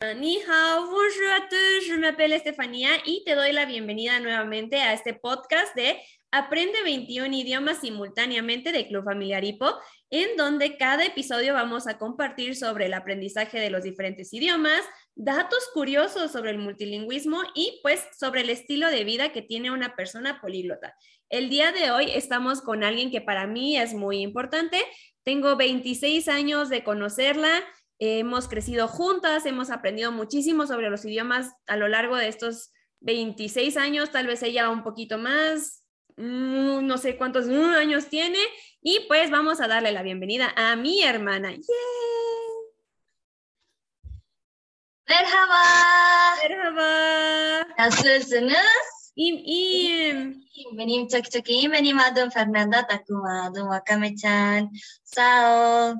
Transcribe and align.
Ni 0.00 0.38
hao, 0.38 0.86
bonjour 0.86 1.30
à 1.36 1.40
tous, 1.42 1.86
je 1.86 1.94
m'appelle 1.94 2.32
Estefanía 2.32 2.88
y 3.04 3.22
te 3.22 3.34
doy 3.34 3.52
la 3.52 3.66
bienvenida 3.66 4.18
nuevamente 4.18 4.80
a 4.80 4.94
este 4.94 5.12
podcast 5.12 5.76
de 5.76 6.00
Aprende 6.30 6.82
21 6.82 7.36
idiomas 7.36 7.82
simultáneamente 7.82 8.72
de 8.72 8.88
Club 8.88 9.04
Familiar 9.04 9.44
Hipo, 9.44 9.70
en 10.08 10.38
donde 10.38 10.78
cada 10.78 11.04
episodio 11.04 11.52
vamos 11.52 11.86
a 11.86 11.98
compartir 11.98 12.56
sobre 12.56 12.86
el 12.86 12.94
aprendizaje 12.94 13.60
de 13.60 13.68
los 13.68 13.82
diferentes 13.82 14.32
idiomas, 14.32 14.80
datos 15.16 15.68
curiosos 15.74 16.32
sobre 16.32 16.52
el 16.52 16.58
multilingüismo 16.58 17.42
y 17.54 17.78
pues 17.82 18.02
sobre 18.18 18.40
el 18.40 18.48
estilo 18.48 18.88
de 18.88 19.04
vida 19.04 19.32
que 19.32 19.42
tiene 19.42 19.70
una 19.70 19.96
persona 19.96 20.40
políglota. 20.40 20.94
El 21.28 21.50
día 21.50 21.72
de 21.72 21.90
hoy 21.90 22.10
estamos 22.10 22.62
con 22.62 22.84
alguien 22.84 23.10
que 23.10 23.20
para 23.20 23.46
mí 23.46 23.76
es 23.76 23.92
muy 23.92 24.22
importante. 24.22 24.82
Tengo 25.24 25.56
26 25.56 26.26
años 26.28 26.70
de 26.70 26.84
conocerla 26.84 27.62
hemos 28.00 28.48
crecido 28.48 28.88
juntas, 28.88 29.46
hemos 29.46 29.70
aprendido 29.70 30.10
muchísimo 30.10 30.66
sobre 30.66 30.90
los 30.90 31.04
idiomas 31.04 31.52
a 31.66 31.76
lo 31.76 31.86
largo 31.86 32.16
de 32.16 32.28
estos 32.28 32.72
26 33.00 33.76
años, 33.76 34.10
tal 34.10 34.26
vez 34.26 34.42
ella 34.42 34.70
un 34.70 34.82
poquito 34.82 35.18
más, 35.18 35.84
mm, 36.16 36.86
no 36.86 36.98
sé 36.98 37.16
cuántos 37.16 37.46
mm, 37.46 37.74
años 37.74 38.06
tiene, 38.06 38.38
y 38.82 39.00
pues 39.06 39.30
vamos 39.30 39.60
a 39.60 39.68
darle 39.68 39.92
la 39.92 40.02
bienvenida 40.02 40.52
a 40.56 40.76
mi 40.76 41.02
hermana. 41.02 41.52
¡Yay! 41.52 41.60
Merhaba. 45.08 45.62
Merhaba. 46.42 47.66
Nasılsınız? 47.78 49.12
İyiyim, 49.16 49.44
iyiyim. 49.44 50.78
Benim 50.78 51.08
çok 51.08 51.30
çok 51.30 51.50
iyiyim. 51.50 51.72
Benim 51.72 51.98
adım 51.98 52.30
Fernanda 52.30 52.86
Takuma. 52.86 53.44
Adım 53.44 53.68
Wakame-chan. 53.68 54.70
Sao. 55.04 55.96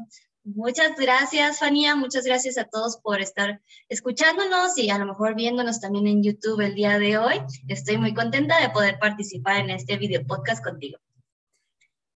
Muchas 0.55 0.97
gracias, 0.97 1.61
Fania. 1.61 1.95
Muchas 1.95 2.25
gracias 2.25 2.59
a 2.59 2.65
todos 2.65 2.97
por 2.97 3.21
estar 3.21 3.61
escuchándonos 3.89 4.77
y 4.79 4.91
a 4.91 4.99
lo 4.99 5.07
mejor 5.07 5.35
viéndonos 5.35 5.81
también 5.81 6.07
en 6.07 6.23
YouTube 6.23 6.61
el 6.61 6.75
día 6.75 6.99
de 6.99 7.19
hoy. 7.19 7.37
Estoy 7.69 7.99
muy 7.99 8.15
contenta 8.15 8.61
de 8.61 8.71
poder 8.71 8.99
participar 8.99 9.59
en 9.59 9.71
este 9.71 9.97
video 9.97 10.27
podcast 10.27 10.63
contigo. 10.65 10.99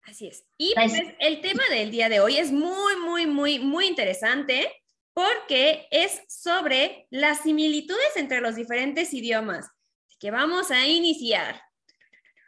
Así 0.02 0.26
es. 0.26 0.44
Y 0.58 0.74
pues, 0.74 0.92
el 1.20 1.40
tema 1.40 1.62
del 1.70 1.90
día 1.90 2.08
de 2.08 2.20
hoy 2.20 2.36
es 2.36 2.50
muy, 2.50 2.96
muy, 2.96 3.26
muy, 3.26 3.58
muy 3.58 3.86
interesante 3.86 4.68
porque 5.12 5.86
es 5.90 6.22
sobre 6.28 7.06
las 7.10 7.42
similitudes 7.42 8.16
entre 8.16 8.40
los 8.40 8.56
diferentes 8.56 9.14
idiomas. 9.14 9.66
Así 10.08 10.16
que 10.18 10.30
vamos 10.30 10.70
a 10.70 10.86
iniciar. 10.86 11.60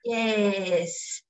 Yes. 0.02 1.25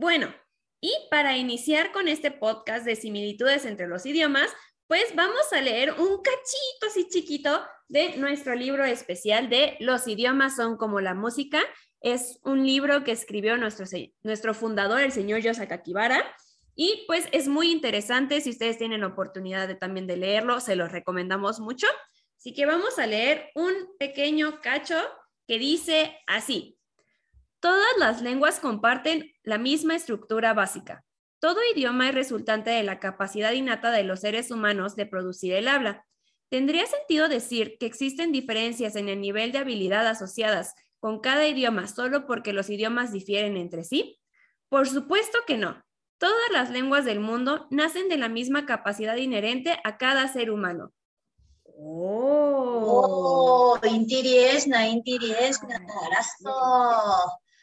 Bueno, 0.00 0.34
y 0.80 0.90
para 1.10 1.36
iniciar 1.36 1.92
con 1.92 2.08
este 2.08 2.30
podcast 2.30 2.86
de 2.86 2.96
similitudes 2.96 3.66
entre 3.66 3.86
los 3.86 4.06
idiomas, 4.06 4.50
pues 4.86 5.14
vamos 5.14 5.52
a 5.52 5.60
leer 5.60 5.92
un 5.92 6.22
cachito 6.22 6.86
así 6.86 7.06
chiquito 7.10 7.62
de 7.86 8.16
nuestro 8.16 8.54
libro 8.54 8.82
especial 8.86 9.50
de 9.50 9.76
Los 9.78 10.08
idiomas 10.08 10.56
son 10.56 10.78
como 10.78 11.02
la 11.02 11.12
música. 11.12 11.60
Es 12.00 12.40
un 12.44 12.64
libro 12.66 13.04
que 13.04 13.12
escribió 13.12 13.58
nuestro, 13.58 13.84
nuestro 14.22 14.54
fundador, 14.54 15.02
el 15.02 15.12
señor 15.12 15.40
Yosaka 15.42 15.82
Kibara. 15.82 16.24
Y 16.74 17.04
pues 17.06 17.28
es 17.32 17.46
muy 17.46 17.70
interesante, 17.70 18.40
si 18.40 18.48
ustedes 18.48 18.78
tienen 18.78 19.04
oportunidad 19.04 19.68
de 19.68 19.74
también 19.74 20.06
de 20.06 20.16
leerlo, 20.16 20.60
se 20.60 20.76
los 20.76 20.92
recomendamos 20.92 21.60
mucho. 21.60 21.86
Así 22.38 22.54
que 22.54 22.64
vamos 22.64 22.98
a 22.98 23.06
leer 23.06 23.50
un 23.54 23.74
pequeño 23.98 24.62
cacho 24.62 24.96
que 25.46 25.58
dice 25.58 26.16
así. 26.26 26.78
Todas 27.60 27.98
las 27.98 28.22
lenguas 28.22 28.58
comparten 28.58 29.30
la 29.50 29.58
misma 29.58 29.96
estructura 29.96 30.54
básica. 30.54 31.04
Todo 31.40 31.58
idioma 31.74 32.08
es 32.08 32.14
resultante 32.14 32.70
de 32.70 32.84
la 32.84 33.00
capacidad 33.00 33.50
innata 33.50 33.90
de 33.90 34.04
los 34.04 34.20
seres 34.20 34.52
humanos 34.52 34.94
de 34.94 35.06
producir 35.06 35.54
el 35.54 35.66
habla. 35.66 36.06
¿Tendría 36.50 36.86
sentido 36.86 37.28
decir 37.28 37.76
que 37.80 37.86
existen 37.86 38.30
diferencias 38.30 38.94
en 38.94 39.08
el 39.08 39.20
nivel 39.20 39.50
de 39.50 39.58
habilidad 39.58 40.06
asociadas 40.06 40.76
con 41.00 41.18
cada 41.18 41.48
idioma 41.48 41.88
solo 41.88 42.28
porque 42.28 42.52
los 42.52 42.70
idiomas 42.70 43.10
difieren 43.10 43.56
entre 43.56 43.82
sí? 43.82 44.20
Por 44.68 44.88
supuesto 44.88 45.38
que 45.48 45.58
no. 45.58 45.82
Todas 46.18 46.52
las 46.52 46.70
lenguas 46.70 47.04
del 47.04 47.18
mundo 47.18 47.66
nacen 47.70 48.08
de 48.08 48.18
la 48.18 48.28
misma 48.28 48.66
capacidad 48.66 49.16
inherente 49.16 49.80
a 49.82 49.98
cada 49.98 50.32
ser 50.32 50.52
humano. 50.52 50.92
¡Oh! 51.64 53.80
oh 53.82 53.84
interesante, 53.84 54.90
interesante. 54.90 55.74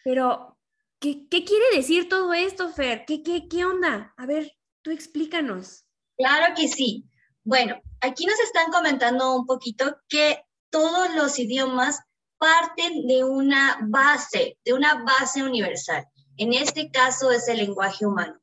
Pero, 0.03 0.56
¿qué, 0.99 1.27
quiere 1.29 1.75
decir 1.75 2.09
todo 2.09 2.33
esto, 2.33 2.69
Fer? 2.69 3.05
¿Qué, 3.05 3.23
qué, 3.23 3.47
¿Qué 3.47 3.65
onda? 3.65 4.13
A 4.17 4.25
ver, 4.25 4.53
tú 4.81 4.91
explícanos. 4.91 5.85
Claro 6.17 6.53
que 6.55 6.67
sí. 6.67 7.05
Bueno, 7.43 7.79
aquí 8.01 8.25
nos 8.25 8.39
están 8.39 8.71
comentando 8.71 9.35
un 9.35 9.45
poquito 9.45 9.97
que 10.09 10.43
todos 10.69 11.13
los 11.15 11.39
idiomas 11.39 12.01
parten 12.37 13.07
de 13.07 13.23
una 13.23 13.79
base, 13.87 14.57
de 14.63 14.73
una 14.73 15.03
base 15.03 15.43
universal. 15.43 16.05
En 16.37 16.53
este 16.53 16.91
caso 16.91 17.31
es 17.31 17.47
el 17.47 17.57
lenguaje 17.57 18.05
humano. 18.05 18.39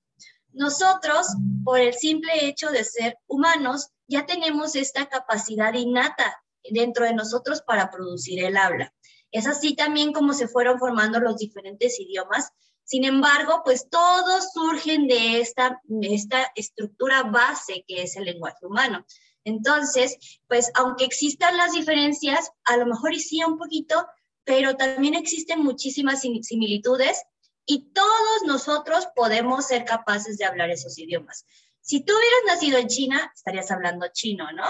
Nosotros, 0.52 1.26
por 1.64 1.80
el 1.80 1.94
simple 1.94 2.46
hecho 2.46 2.70
de 2.70 2.84
ser 2.84 3.18
humanos, 3.26 3.88
ya 4.06 4.26
tenemos 4.26 4.76
esta 4.76 5.06
capacidad 5.06 5.74
innata 5.74 6.42
dentro 6.70 7.04
de 7.04 7.14
nosotros 7.14 7.62
para 7.62 7.90
producir 7.90 8.42
el 8.42 8.56
habla. 8.56 8.92
Es 9.34 9.48
así 9.48 9.74
también 9.74 10.12
como 10.12 10.32
se 10.32 10.46
fueron 10.46 10.78
formando 10.78 11.18
los 11.18 11.36
diferentes 11.38 11.98
idiomas. 11.98 12.52
Sin 12.84 13.04
embargo, 13.04 13.62
pues 13.64 13.88
todos 13.90 14.52
surgen 14.52 15.08
de 15.08 15.40
esta, 15.40 15.82
esta 16.02 16.52
estructura 16.54 17.24
base 17.24 17.84
que 17.88 18.02
es 18.04 18.14
el 18.14 18.26
lenguaje 18.26 18.64
humano. 18.64 19.04
Entonces, 19.42 20.40
pues 20.46 20.70
aunque 20.76 21.04
existan 21.04 21.56
las 21.56 21.72
diferencias, 21.72 22.52
a 22.62 22.76
lo 22.76 22.86
mejor 22.86 23.16
sí 23.16 23.42
un 23.42 23.58
poquito, 23.58 24.06
pero 24.44 24.76
también 24.76 25.14
existen 25.14 25.64
muchísimas 25.64 26.20
similitudes 26.20 27.20
y 27.66 27.90
todos 27.92 28.44
nosotros 28.46 29.08
podemos 29.16 29.66
ser 29.66 29.84
capaces 29.84 30.38
de 30.38 30.44
hablar 30.44 30.70
esos 30.70 30.96
idiomas. 30.96 31.44
Si 31.80 32.04
tú 32.04 32.12
hubieras 32.12 32.54
nacido 32.54 32.78
en 32.78 32.86
China, 32.86 33.32
estarías 33.34 33.72
hablando 33.72 34.06
chino, 34.12 34.52
¿no? 34.52 34.66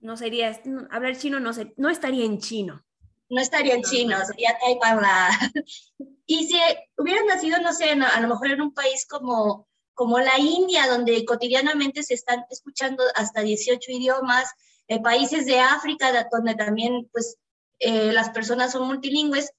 No 0.00 0.16
sería, 0.16 0.60
hablar 0.90 1.16
chino 1.16 1.38
no, 1.38 1.52
no 1.76 1.90
estaría 1.90 2.24
en 2.24 2.40
chino 2.40 2.84
no 3.28 3.40
estaría 3.40 3.74
en 3.74 3.82
chino, 3.82 4.16
sería 4.26 4.58
Taipava. 4.58 5.28
Y 6.26 6.46
si 6.46 6.58
hubieras 6.96 7.24
nacido, 7.26 7.60
no 7.60 7.74
sé, 7.74 7.90
a 7.90 8.20
lo 8.20 8.28
mejor 8.28 8.50
en 8.50 8.62
un 8.62 8.72
país 8.72 9.06
como, 9.06 9.68
como 9.92 10.18
la 10.20 10.38
India, 10.38 10.86
donde 10.86 11.22
cotidianamente 11.26 12.02
se 12.02 12.14
están 12.14 12.46
escuchando 12.48 13.04
hasta 13.14 13.42
18 13.42 13.92
idiomas, 13.92 14.50
eh, 14.88 15.02
países 15.02 15.44
de 15.44 15.60
África, 15.60 16.26
donde 16.32 16.54
también 16.54 17.10
pues, 17.12 17.36
eh, 17.78 18.10
las 18.10 18.30
personas 18.30 18.72
son 18.72 18.86
multilingües, 18.86 19.52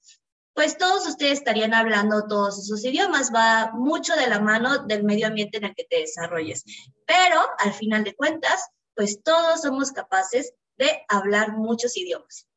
pues 0.54 0.76
todos 0.78 1.06
ustedes 1.06 1.38
estarían 1.38 1.72
hablando 1.72 2.26
todos 2.26 2.58
esos 2.58 2.84
idiomas. 2.84 3.30
Va 3.32 3.70
mucho 3.72 4.16
de 4.16 4.26
la 4.26 4.40
mano 4.40 4.78
del 4.86 5.04
medio 5.04 5.26
ambiente 5.26 5.58
en 5.58 5.64
el 5.64 5.74
que 5.74 5.84
te 5.84 6.00
desarrolles. 6.00 6.64
Pero 7.06 7.40
al 7.58 7.74
final 7.74 8.02
de 8.02 8.16
cuentas, 8.16 8.70
pues 8.94 9.22
todos 9.22 9.60
somos 9.62 9.92
capaces 9.92 10.54
de 10.78 11.04
hablar 11.08 11.52
muchos 11.52 11.96
idiomas. 11.96 12.48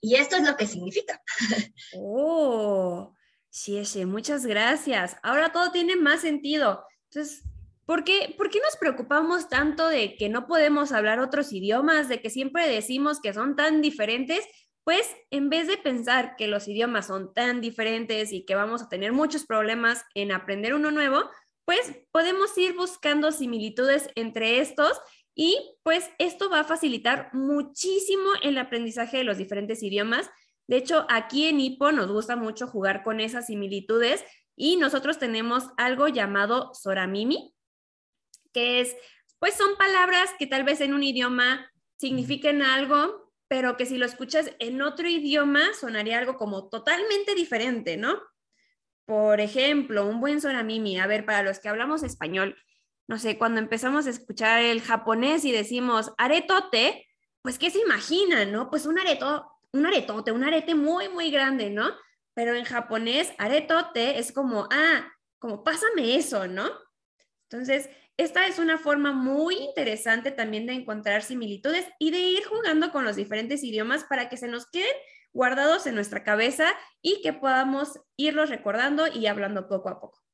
Y 0.00 0.14
esto 0.14 0.36
es 0.36 0.42
lo 0.42 0.56
que 0.56 0.66
significa. 0.66 1.22
Oh, 1.94 3.14
sí, 3.50 3.84
sí, 3.84 4.06
muchas 4.06 4.46
gracias. 4.46 5.16
Ahora 5.22 5.52
todo 5.52 5.70
tiene 5.70 5.96
más 5.96 6.20
sentido. 6.20 6.84
Entonces, 7.10 7.42
¿por 7.84 8.04
qué, 8.04 8.34
¿por 8.36 8.50
qué 8.50 8.60
nos 8.60 8.76
preocupamos 8.76 9.48
tanto 9.48 9.88
de 9.88 10.16
que 10.16 10.28
no 10.28 10.46
podemos 10.46 10.92
hablar 10.92 11.18
otros 11.18 11.52
idiomas, 11.52 12.08
de 12.08 12.20
que 12.20 12.30
siempre 12.30 12.68
decimos 12.68 13.20
que 13.20 13.32
son 13.32 13.56
tan 13.56 13.82
diferentes? 13.82 14.44
Pues 14.84 15.06
en 15.30 15.50
vez 15.50 15.66
de 15.66 15.76
pensar 15.76 16.36
que 16.36 16.48
los 16.48 16.66
idiomas 16.68 17.06
son 17.06 17.34
tan 17.34 17.60
diferentes 17.60 18.32
y 18.32 18.44
que 18.44 18.54
vamos 18.54 18.82
a 18.82 18.88
tener 18.88 19.12
muchos 19.12 19.44
problemas 19.44 20.04
en 20.14 20.32
aprender 20.32 20.74
uno 20.74 20.90
nuevo, 20.90 21.28
pues 21.64 21.92
podemos 22.10 22.56
ir 22.58 22.74
buscando 22.74 23.30
similitudes 23.30 24.08
entre 24.14 24.60
estos 24.60 25.00
y 25.42 25.58
pues 25.84 26.10
esto 26.18 26.50
va 26.50 26.60
a 26.60 26.64
facilitar 26.64 27.30
muchísimo 27.32 28.28
el 28.42 28.58
aprendizaje 28.58 29.16
de 29.16 29.24
los 29.24 29.38
diferentes 29.38 29.82
idiomas. 29.82 30.28
De 30.66 30.76
hecho, 30.76 31.06
aquí 31.08 31.46
en 31.46 31.60
IPO 31.60 31.92
nos 31.92 32.12
gusta 32.12 32.36
mucho 32.36 32.66
jugar 32.66 33.02
con 33.02 33.20
esas 33.20 33.46
similitudes 33.46 34.22
y 34.54 34.76
nosotros 34.76 35.18
tenemos 35.18 35.70
algo 35.78 36.08
llamado 36.08 36.74
Soramimi, 36.74 37.54
que 38.52 38.82
es, 38.82 38.94
pues 39.38 39.54
son 39.54 39.78
palabras 39.78 40.28
que 40.38 40.46
tal 40.46 40.62
vez 40.62 40.82
en 40.82 40.92
un 40.92 41.02
idioma 41.02 41.72
signifiquen 41.96 42.60
algo, 42.60 43.32
pero 43.48 43.78
que 43.78 43.86
si 43.86 43.96
lo 43.96 44.04
escuchas 44.04 44.50
en 44.58 44.82
otro 44.82 45.08
idioma 45.08 45.72
sonaría 45.72 46.18
algo 46.18 46.36
como 46.36 46.68
totalmente 46.68 47.34
diferente, 47.34 47.96
¿no? 47.96 48.20
Por 49.06 49.40
ejemplo, 49.40 50.06
un 50.06 50.20
buen 50.20 50.42
Soramimi, 50.42 51.00
a 51.00 51.06
ver, 51.06 51.24
para 51.24 51.42
los 51.42 51.60
que 51.60 51.70
hablamos 51.70 52.02
español, 52.02 52.58
no 53.10 53.18
sé, 53.18 53.36
cuando 53.38 53.58
empezamos 53.58 54.06
a 54.06 54.10
escuchar 54.10 54.62
el 54.62 54.82
japonés 54.82 55.44
y 55.44 55.50
decimos 55.50 56.12
aretote, 56.16 57.08
pues 57.42 57.58
¿qué 57.58 57.68
se 57.68 57.80
imaginan, 57.80 58.52
no? 58.52 58.70
Pues 58.70 58.86
un 58.86 59.00
areto, 59.00 59.50
un 59.72 59.84
aretote, 59.84 60.30
un 60.30 60.44
arete 60.44 60.76
muy, 60.76 61.08
muy 61.08 61.32
grande, 61.32 61.70
¿no? 61.70 61.90
Pero 62.34 62.54
en 62.54 62.64
japonés, 62.64 63.32
aretote 63.36 64.20
es 64.20 64.30
como, 64.30 64.68
ah, 64.70 65.12
como 65.40 65.64
pásame 65.64 66.14
eso, 66.14 66.46
¿no? 66.46 66.70
Entonces, 67.50 67.90
esta 68.16 68.46
es 68.46 68.60
una 68.60 68.78
forma 68.78 69.10
muy 69.10 69.56
interesante 69.56 70.30
también 70.30 70.66
de 70.66 70.74
encontrar 70.74 71.24
similitudes 71.24 71.88
y 71.98 72.12
de 72.12 72.20
ir 72.20 72.44
jugando 72.44 72.92
con 72.92 73.04
los 73.04 73.16
diferentes 73.16 73.64
idiomas 73.64 74.04
para 74.04 74.28
que 74.28 74.36
se 74.36 74.46
nos 74.46 74.70
queden 74.70 74.94
guardados 75.32 75.84
en 75.88 75.96
nuestra 75.96 76.22
cabeza 76.22 76.68
y 77.02 77.22
que 77.22 77.32
podamos 77.32 77.98
irlos 78.16 78.50
recordando 78.50 79.08
y 79.08 79.26
hablando 79.26 79.66
poco 79.66 79.88
a 79.88 79.98
poco. 79.98 80.29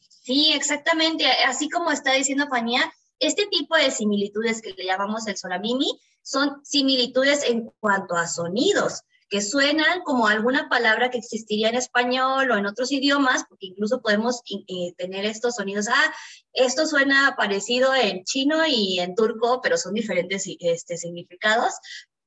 Sí, 0.00 0.52
exactamente. 0.52 1.26
Así 1.46 1.68
como 1.68 1.90
está 1.90 2.12
diciendo 2.12 2.46
Fania, 2.48 2.92
este 3.18 3.46
tipo 3.46 3.76
de 3.76 3.90
similitudes 3.90 4.60
que 4.62 4.74
le 4.74 4.84
llamamos 4.84 5.26
el 5.26 5.36
solamimi 5.36 5.98
son 6.22 6.60
similitudes 6.64 7.42
en 7.44 7.70
cuanto 7.80 8.14
a 8.14 8.28
sonidos 8.28 9.02
que 9.28 9.42
suenan 9.42 10.02
como 10.02 10.26
alguna 10.26 10.68
palabra 10.68 11.10
que 11.10 11.18
existiría 11.18 11.68
en 11.68 11.74
español 11.74 12.50
o 12.50 12.56
en 12.56 12.66
otros 12.66 12.90
idiomas, 12.92 13.44
porque 13.48 13.66
incluso 13.66 14.00
podemos 14.00 14.40
eh, 14.48 14.94
tener 14.96 15.24
estos 15.26 15.56
sonidos, 15.56 15.88
ah, 15.88 16.14
esto 16.52 16.86
suena 16.86 17.34
parecido 17.36 17.94
en 17.94 18.24
chino 18.24 18.66
y 18.66 19.00
en 19.00 19.14
turco, 19.14 19.60
pero 19.62 19.76
son 19.76 19.94
diferentes 19.94 20.44
este, 20.60 20.96
significados. 20.96 21.74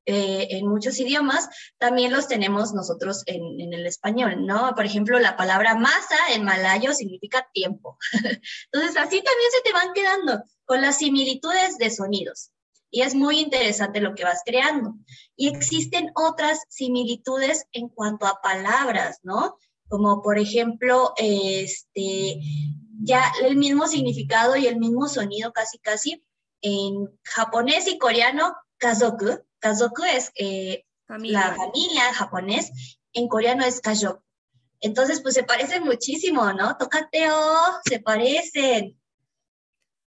Eh, 0.04 0.48
en 0.50 0.66
muchos 0.66 0.98
idiomas, 0.98 1.48
también 1.78 2.12
los 2.12 2.26
tenemos 2.26 2.74
nosotros 2.74 3.22
en, 3.26 3.60
en, 3.60 3.72
el 3.72 3.86
español, 3.86 4.44
¿no? 4.44 4.74
Por 4.74 4.84
ejemplo, 4.84 5.20
la 5.20 5.36
palabra 5.36 5.76
masa 5.76 6.16
en 6.34 6.42
malayo 6.44 6.92
significa 6.92 7.48
tiempo. 7.52 7.98
Entonces, 8.72 8.96
así 8.96 9.22
también 9.22 9.50
se 9.52 9.62
te 9.62 9.72
van 9.72 9.92
quedando 9.92 10.42
con 10.64 10.80
las 10.80 10.98
similitudes 10.98 11.78
de 11.78 11.90
sonidos 11.90 12.50
y 12.92 13.00
es 13.00 13.14
muy 13.14 13.40
interesante 13.40 14.00
lo 14.00 14.14
que 14.14 14.22
vas 14.22 14.42
creando. 14.44 14.94
Y 15.34 15.48
existen 15.48 16.12
otras 16.14 16.60
similitudes 16.68 17.64
en 17.72 17.88
cuanto 17.88 18.26
a 18.26 18.40
palabras, 18.42 19.18
¿no? 19.22 19.56
Como 19.88 20.22
por 20.22 20.38
ejemplo, 20.38 21.14
este, 21.16 22.38
ya 23.02 23.32
el 23.42 23.56
mismo 23.56 23.88
significado 23.88 24.56
y 24.56 24.66
el 24.66 24.78
mismo 24.78 25.08
sonido 25.08 25.52
casi 25.52 25.78
casi 25.78 26.22
en 26.60 27.08
japonés 27.24 27.88
y 27.88 27.96
coreano, 27.96 28.54
kazoku. 28.76 29.40
Kazoku 29.62 30.02
es 30.02 30.32
eh, 30.34 30.84
la 31.08 31.54
familia 31.54 32.08
en 32.08 32.14
japonés, 32.14 32.98
en 33.12 33.28
coreano 33.28 33.64
es 33.64 33.80
kajoku. 33.80 34.22
Entonces, 34.80 35.20
pues 35.22 35.34
se 35.34 35.44
parecen 35.44 35.84
muchísimo, 35.84 36.52
¿no? 36.52 36.76
Tocateo, 36.76 37.38
se 37.84 38.00
parecen. 38.00 39.00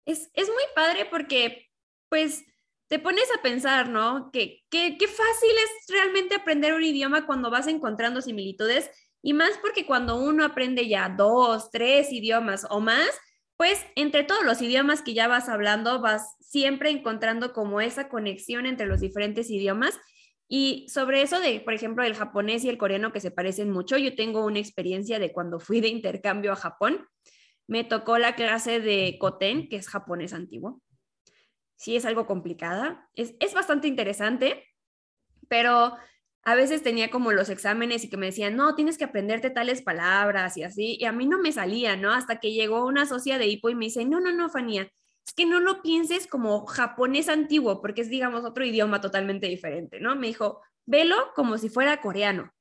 Es, 0.06 0.30
es 0.32 0.48
muy 0.48 0.64
padre 0.76 1.06
porque, 1.10 1.68
pues, 2.08 2.44
te 2.86 3.00
pones 3.00 3.28
a 3.36 3.42
pensar, 3.42 3.88
¿no? 3.88 4.30
Que, 4.32 4.64
qué 4.70 4.96
fácil 5.08 5.50
es 5.50 5.88
realmente 5.88 6.36
aprender 6.36 6.72
un 6.74 6.84
idioma 6.84 7.26
cuando 7.26 7.50
vas 7.50 7.66
encontrando 7.66 8.22
similitudes 8.22 8.90
y 9.22 9.32
más 9.32 9.58
porque 9.60 9.86
cuando 9.86 10.16
uno 10.16 10.44
aprende 10.44 10.88
ya 10.88 11.08
dos, 11.08 11.70
tres 11.70 12.12
idiomas 12.12 12.66
o 12.70 12.80
más, 12.80 13.10
pues 13.60 13.84
entre 13.94 14.24
todos 14.24 14.42
los 14.42 14.62
idiomas 14.62 15.02
que 15.02 15.12
ya 15.12 15.28
vas 15.28 15.50
hablando, 15.50 16.00
vas 16.00 16.34
siempre 16.40 16.88
encontrando 16.88 17.52
como 17.52 17.82
esa 17.82 18.08
conexión 18.08 18.64
entre 18.64 18.86
los 18.86 19.00
diferentes 19.00 19.50
idiomas. 19.50 20.00
Y 20.48 20.86
sobre 20.88 21.20
eso 21.20 21.40
de, 21.40 21.60
por 21.60 21.74
ejemplo, 21.74 22.02
el 22.02 22.14
japonés 22.14 22.64
y 22.64 22.70
el 22.70 22.78
coreano 22.78 23.12
que 23.12 23.20
se 23.20 23.30
parecen 23.30 23.70
mucho, 23.70 23.98
yo 23.98 24.14
tengo 24.14 24.46
una 24.46 24.60
experiencia 24.60 25.18
de 25.18 25.30
cuando 25.30 25.60
fui 25.60 25.82
de 25.82 25.88
intercambio 25.88 26.52
a 26.52 26.56
Japón. 26.56 27.06
Me 27.66 27.84
tocó 27.84 28.16
la 28.16 28.34
clase 28.34 28.80
de 28.80 29.18
Koten, 29.20 29.68
que 29.68 29.76
es 29.76 29.90
japonés 29.90 30.32
antiguo 30.32 30.80
sí 31.76 31.96
es 31.96 32.06
algo 32.06 32.26
complicada. 32.26 33.08
Es, 33.14 33.54
bastante 33.54 33.88
interesante, 33.88 34.66
pero 35.48 35.96
a 36.42 36.54
veces 36.54 36.82
tenía 36.82 37.10
como 37.10 37.32
los 37.32 37.50
exámenes 37.50 38.04
y 38.04 38.10
que 38.10 38.16
me 38.16 38.26
decían, 38.26 38.56
no, 38.56 38.74
tienes 38.74 38.96
que 38.96 39.04
aprenderte 39.04 39.50
tales 39.50 39.82
palabras 39.82 40.56
y 40.56 40.62
así, 40.62 40.96
y 40.98 41.04
a 41.04 41.12
mí 41.12 41.26
no 41.26 41.38
me 41.38 41.52
salía, 41.52 41.96
¿no? 41.96 42.12
Hasta 42.12 42.40
que 42.40 42.52
llegó 42.52 42.86
una 42.86 43.06
socia 43.06 43.38
de 43.38 43.46
Hipo 43.46 43.68
y 43.68 43.74
me 43.74 43.86
dice, 43.86 44.04
no, 44.04 44.20
no, 44.20 44.32
no, 44.32 44.48
Fanía, 44.48 44.90
es 45.26 45.34
que 45.34 45.46
no 45.46 45.60
lo 45.60 45.82
pienses 45.82 46.26
como 46.26 46.66
japonés 46.66 47.28
antiguo, 47.28 47.80
porque 47.82 48.00
es, 48.00 48.10
digamos, 48.10 48.44
otro 48.44 48.64
idioma 48.64 49.00
totalmente 49.00 49.48
diferente, 49.48 50.00
¿no? 50.00 50.16
Me 50.16 50.28
dijo, 50.28 50.62
velo 50.86 51.16
como 51.34 51.58
si 51.58 51.68
fuera 51.68 52.00
coreano. 52.00 52.52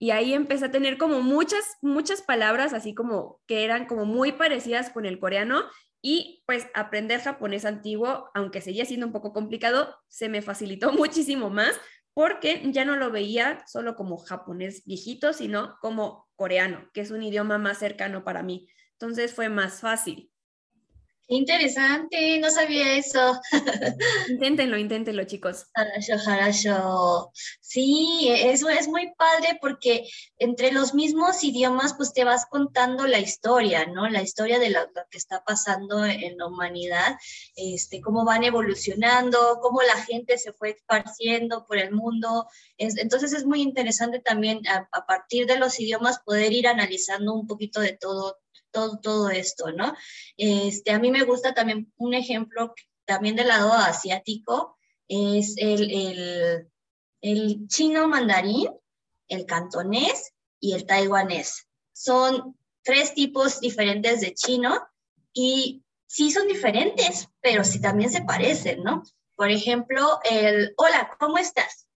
Y 0.00 0.10
ahí 0.10 0.32
empecé 0.32 0.66
a 0.66 0.70
tener 0.70 0.96
como 0.96 1.20
muchas, 1.22 1.76
muchas 1.82 2.22
palabras 2.22 2.72
así 2.72 2.94
como 2.94 3.40
que 3.46 3.64
eran 3.64 3.86
como 3.86 4.04
muy 4.04 4.32
parecidas 4.32 4.90
con 4.90 5.06
el 5.06 5.18
coreano 5.18 5.64
y 6.00 6.44
pues 6.46 6.68
aprender 6.74 7.20
japonés 7.20 7.64
antiguo, 7.64 8.30
aunque 8.32 8.60
seguía 8.60 8.84
siendo 8.84 9.06
un 9.06 9.12
poco 9.12 9.32
complicado, 9.32 9.96
se 10.06 10.28
me 10.28 10.40
facilitó 10.40 10.92
muchísimo 10.92 11.50
más 11.50 11.78
porque 12.18 12.62
ya 12.72 12.84
no 12.84 12.96
lo 12.96 13.12
veía 13.12 13.62
solo 13.68 13.94
como 13.94 14.18
japonés 14.18 14.84
viejito, 14.84 15.32
sino 15.32 15.76
como 15.80 16.28
coreano, 16.34 16.90
que 16.92 17.02
es 17.02 17.12
un 17.12 17.22
idioma 17.22 17.58
más 17.58 17.78
cercano 17.78 18.24
para 18.24 18.42
mí. 18.42 18.66
Entonces 18.94 19.32
fue 19.32 19.48
más 19.48 19.82
fácil. 19.82 20.32
Interesante, 21.30 22.38
no 22.38 22.50
sabía 22.50 22.96
eso. 22.96 23.38
inténtenlo, 24.30 24.78
inténtenlo, 24.78 25.24
chicos. 25.24 25.66
Sí, 27.60 28.30
eso 28.30 28.70
es 28.70 28.88
muy 28.88 29.12
padre 29.14 29.58
porque 29.60 30.08
entre 30.38 30.72
los 30.72 30.94
mismos 30.94 31.44
idiomas, 31.44 31.92
pues 31.92 32.14
te 32.14 32.24
vas 32.24 32.46
contando 32.46 33.06
la 33.06 33.18
historia, 33.18 33.84
¿no? 33.84 34.08
La 34.08 34.22
historia 34.22 34.58
de 34.58 34.70
lo, 34.70 34.80
que 35.10 35.18
está 35.18 35.44
pasando 35.44 36.02
en 36.06 36.38
la 36.38 36.46
humanidad, 36.46 37.18
este, 37.56 38.00
cómo 38.00 38.24
van 38.24 38.44
evolucionando, 38.44 39.58
cómo 39.60 39.82
la 39.82 40.02
gente 40.04 40.38
se 40.38 40.54
fue 40.54 40.70
esparciendo 40.70 41.66
por 41.66 41.76
el 41.76 41.92
mundo. 41.92 42.46
entonces 42.78 43.34
es 43.34 43.44
muy 43.44 43.60
interesante 43.60 44.20
también 44.20 44.66
a, 44.66 44.88
a 44.92 45.04
partir 45.04 45.46
de 45.46 45.58
los 45.58 45.78
idiomas 45.78 46.20
poder 46.20 46.54
ir 46.54 46.68
analizando 46.68 47.34
un 47.34 47.46
poquito 47.46 47.80
de 47.80 47.92
todo 47.92 48.38
todo, 48.70 48.98
todo 49.00 49.30
esto, 49.30 49.72
¿no? 49.72 49.94
Este, 50.36 50.90
a 50.92 50.98
mí 50.98 51.10
me 51.10 51.24
gusta 51.24 51.54
también 51.54 51.92
un 51.96 52.14
ejemplo 52.14 52.74
también 53.04 53.36
del 53.36 53.48
lado 53.48 53.72
asiático, 53.72 54.78
es 55.08 55.54
el, 55.56 56.68
el, 57.22 57.68
chino 57.68 58.06
mandarín, 58.06 58.68
el 59.28 59.46
cantonés 59.46 60.34
y 60.60 60.74
el 60.74 60.84
taiwanés. 60.84 61.66
Son 61.92 62.56
tres 62.82 63.14
tipos 63.14 63.60
diferentes 63.60 64.20
de 64.20 64.34
chino 64.34 64.86
y 65.32 65.82
sí 66.06 66.30
son 66.30 66.46
diferentes, 66.46 67.28
pero 67.40 67.64
sí 67.64 67.80
también 67.80 68.10
se 68.10 68.22
parecen, 68.22 68.82
¿no? 68.82 69.02
Por 69.34 69.50
ejemplo, 69.50 70.20
el 70.24 70.74
hola, 70.76 71.16
¿cómo 71.18 71.38
estás? 71.38 71.88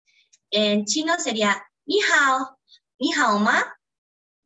En 0.50 0.84
chino 0.84 1.18
sería 1.18 1.64
ni 1.86 2.00
hao, 2.02 2.58
ni 2.98 3.12
hao 3.14 3.38
ma, 3.38 3.79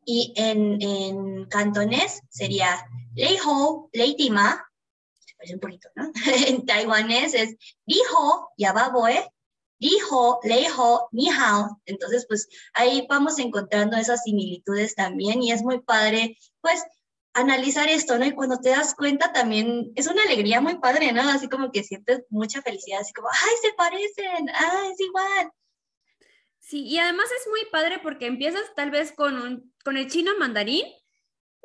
y 0.06 0.32
en, 0.36 0.80
en 0.82 1.44
cantonés 1.46 2.20
sería 2.28 2.86
Lei 3.14 3.38
Ho, 3.44 3.88
Lei 3.92 4.16
Tima, 4.16 4.64
se 5.18 5.34
parece 5.36 5.54
un 5.54 5.60
poquito, 5.60 5.88
¿no? 5.94 6.12
en 6.46 6.66
taiwanés 6.66 7.34
es 7.34 7.56
Di 7.86 8.00
Ho, 8.12 8.48
Yababoe, 8.56 9.30
Di 9.78 9.96
Ho, 10.10 10.40
Lei 10.42 10.66
Ho, 10.76 11.08
Ni 11.12 11.28
Hao. 11.28 11.80
Entonces, 11.86 12.26
pues 12.26 12.48
ahí 12.74 13.06
vamos 13.08 13.38
encontrando 13.38 13.96
esas 13.96 14.22
similitudes 14.22 14.94
también 14.94 15.42
y 15.42 15.52
es 15.52 15.62
muy 15.62 15.80
padre, 15.80 16.38
pues, 16.60 16.82
analizar 17.34 17.88
esto, 17.88 18.16
¿no? 18.16 18.24
Y 18.24 18.32
cuando 18.32 18.58
te 18.58 18.70
das 18.70 18.94
cuenta 18.94 19.32
también 19.32 19.92
es 19.96 20.06
una 20.06 20.22
alegría 20.22 20.60
muy 20.60 20.78
padre, 20.78 21.12
¿no? 21.12 21.22
Así 21.22 21.48
como 21.48 21.72
que 21.72 21.82
sientes 21.82 22.22
mucha 22.30 22.62
felicidad, 22.62 23.00
así 23.00 23.12
como, 23.12 23.28
¡ay, 23.28 23.52
se 23.60 23.72
parecen! 23.74 24.48
¡ay, 24.54 24.92
es 24.92 25.00
igual! 25.00 25.50
Sí, 26.60 26.82
y 26.86 26.98
además 26.98 27.28
es 27.38 27.46
muy 27.50 27.60
padre 27.70 27.98
porque 28.02 28.26
empiezas 28.26 28.62
tal 28.74 28.90
vez 28.90 29.12
con, 29.12 29.36
un, 29.36 29.73
con 29.84 29.96
el 29.96 30.08
chino 30.08 30.32
mandarín 30.38 30.84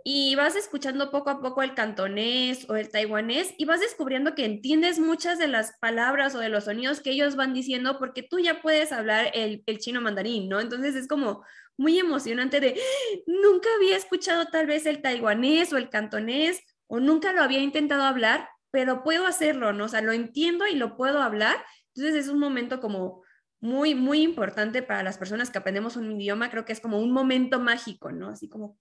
y 0.04 0.36
vas 0.36 0.56
escuchando 0.56 1.12
poco 1.12 1.30
a 1.30 1.42
poco 1.42 1.62
el 1.62 1.74
cantonés 1.74 2.70
o 2.70 2.76
el 2.76 2.90
taiwanés 2.90 3.54
y 3.58 3.66
vas 3.66 3.80
descubriendo 3.80 4.36
que 4.36 4.46
entiendes 4.46 5.00
muchas 5.00 5.40
de 5.40 5.48
las 5.48 5.78
palabras 5.80 6.36
o 6.36 6.40
de 6.40 6.50
los 6.50 6.66
sonidos 6.66 7.02
que 7.02 7.12
ellos 7.12 7.36
van 7.36 7.54
diciendo 7.54 7.98
porque 8.00 8.24
tú 8.24 8.40
ya 8.40 8.62
puedes 8.62 8.92
hablar 8.92 9.32
el, 9.34 9.64
el 9.66 9.80
chino 9.80 10.02
mandarín, 10.02 10.50
¿no? 10.50 10.60
Entonces 10.60 10.96
es 10.96 11.08
como 11.08 11.44
muy 11.78 11.98
emocionante 11.98 12.60
de, 12.60 12.80
nunca 13.26 13.70
había 13.78 13.96
escuchado 13.96 14.48
tal 14.48 14.68
vez 14.68 14.86
el 14.86 15.02
taiwanés 15.02 15.72
o 15.72 15.78
el 15.78 15.90
cantonés 15.90 16.62
o 16.88 17.00
nunca 17.00 17.32
lo 17.32 17.42
había 17.42 17.62
intentado 17.62 18.04
hablar, 18.04 18.50
pero 18.72 19.04
puedo 19.04 19.26
hacerlo, 19.26 19.74
¿no? 19.74 19.86
O 19.86 19.88
sea, 19.88 20.02
lo 20.02 20.12
entiendo 20.12 20.68
y 20.68 20.76
lo 20.76 20.98
puedo 20.98 21.22
hablar. 21.22 21.56
Entonces 21.96 22.26
es 22.26 22.30
un 22.30 22.40
momento 22.40 22.82
como 22.82 23.24
muy, 23.62 23.96
muy 23.96 24.22
importante 24.22 24.82
para 24.82 25.04
las 25.04 25.18
personas 25.18 25.50
que 25.50 25.58
aprendemos 25.58 25.98
un 25.98 26.12
idioma, 26.20 26.50
creo 26.50 26.66
que 26.66 26.74
es 26.74 26.80
como 26.80 27.00
un 27.00 27.12
momento 27.12 27.60
mágico, 27.60 28.12
¿no? 28.12 28.30
Así 28.30 28.48
como 28.48 28.78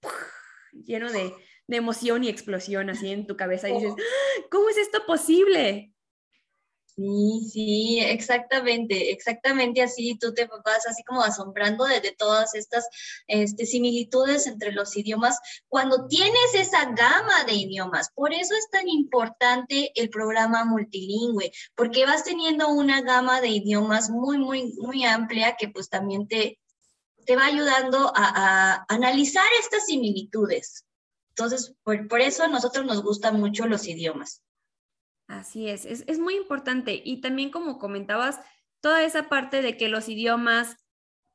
lleno 0.71 1.11
de, 1.11 1.33
de, 1.67 1.77
emoción 1.77 2.23
y 2.23 2.29
explosión 2.29 2.89
así 2.89 3.11
en 3.11 3.27
tu 3.27 3.35
cabeza 3.35 3.69
y 3.69 3.73
dices, 3.73 3.93
¡Ah! 3.97 4.41
¿cómo 4.49 4.69
es 4.69 4.77
esto 4.77 5.05
posible? 5.05 5.93
Sí, 6.99 7.49
sí, 7.49 7.99
exactamente, 8.01 9.11
exactamente 9.11 9.81
así. 9.81 10.17
Tú 10.19 10.33
te 10.33 10.47
vas 10.47 10.85
así 10.85 11.01
como 11.03 11.21
asombrando 11.21 11.85
de, 11.85 12.01
todas 12.11 12.55
estas 12.55 12.89
este, 13.27 13.65
similitudes 13.65 14.47
entre 14.47 14.73
los 14.73 14.97
idiomas 14.97 15.39
cuando 15.69 16.07
tienes 16.07 16.55
esa 16.55 16.91
gama 16.91 17.45
de 17.45 17.53
idiomas. 17.53 18.09
Por 18.13 18.33
eso 18.33 18.53
es 18.53 18.69
tan 18.69 18.89
importante 18.89 19.93
el 19.95 20.09
programa 20.09 20.65
multilingüe, 20.65 21.53
porque 21.73 22.05
vas 22.05 22.25
teniendo 22.25 22.67
una 22.67 23.01
gama 23.01 23.39
de 23.39 23.47
idiomas 23.47 24.09
muy, 24.09 24.37
muy, 24.37 24.73
muy 24.73 25.05
amplia 25.05 25.55
que 25.57 25.69
pues 25.69 25.87
también 25.87 26.27
te, 26.27 26.59
te 27.25 27.37
va 27.37 27.45
ayudando 27.45 28.11
a, 28.13 28.85
analizar 28.89 29.47
estas 29.63 29.85
similitudes. 29.85 30.83
Entonces, 31.29 31.73
por, 31.81 32.09
por 32.09 32.19
eso 32.19 32.43
a 32.43 32.49
nosotros 32.49 32.85
nos 32.85 33.01
gustan 33.01 33.39
mucho 33.39 33.67
los 33.67 33.87
idiomas. 33.87 34.43
Así 35.29 35.69
es, 35.69 35.85
es, 35.85 36.19
muy 36.19 36.35
importante. 36.35 36.99
Y 37.05 37.21
también 37.21 37.51
como 37.51 37.77
comentabas, 37.77 38.39
toda 38.81 39.03
esa 39.03 39.29
parte 39.29 39.61
de 39.61 39.77
que 39.77 39.87
los 39.87 40.09
idiomas 40.09 40.75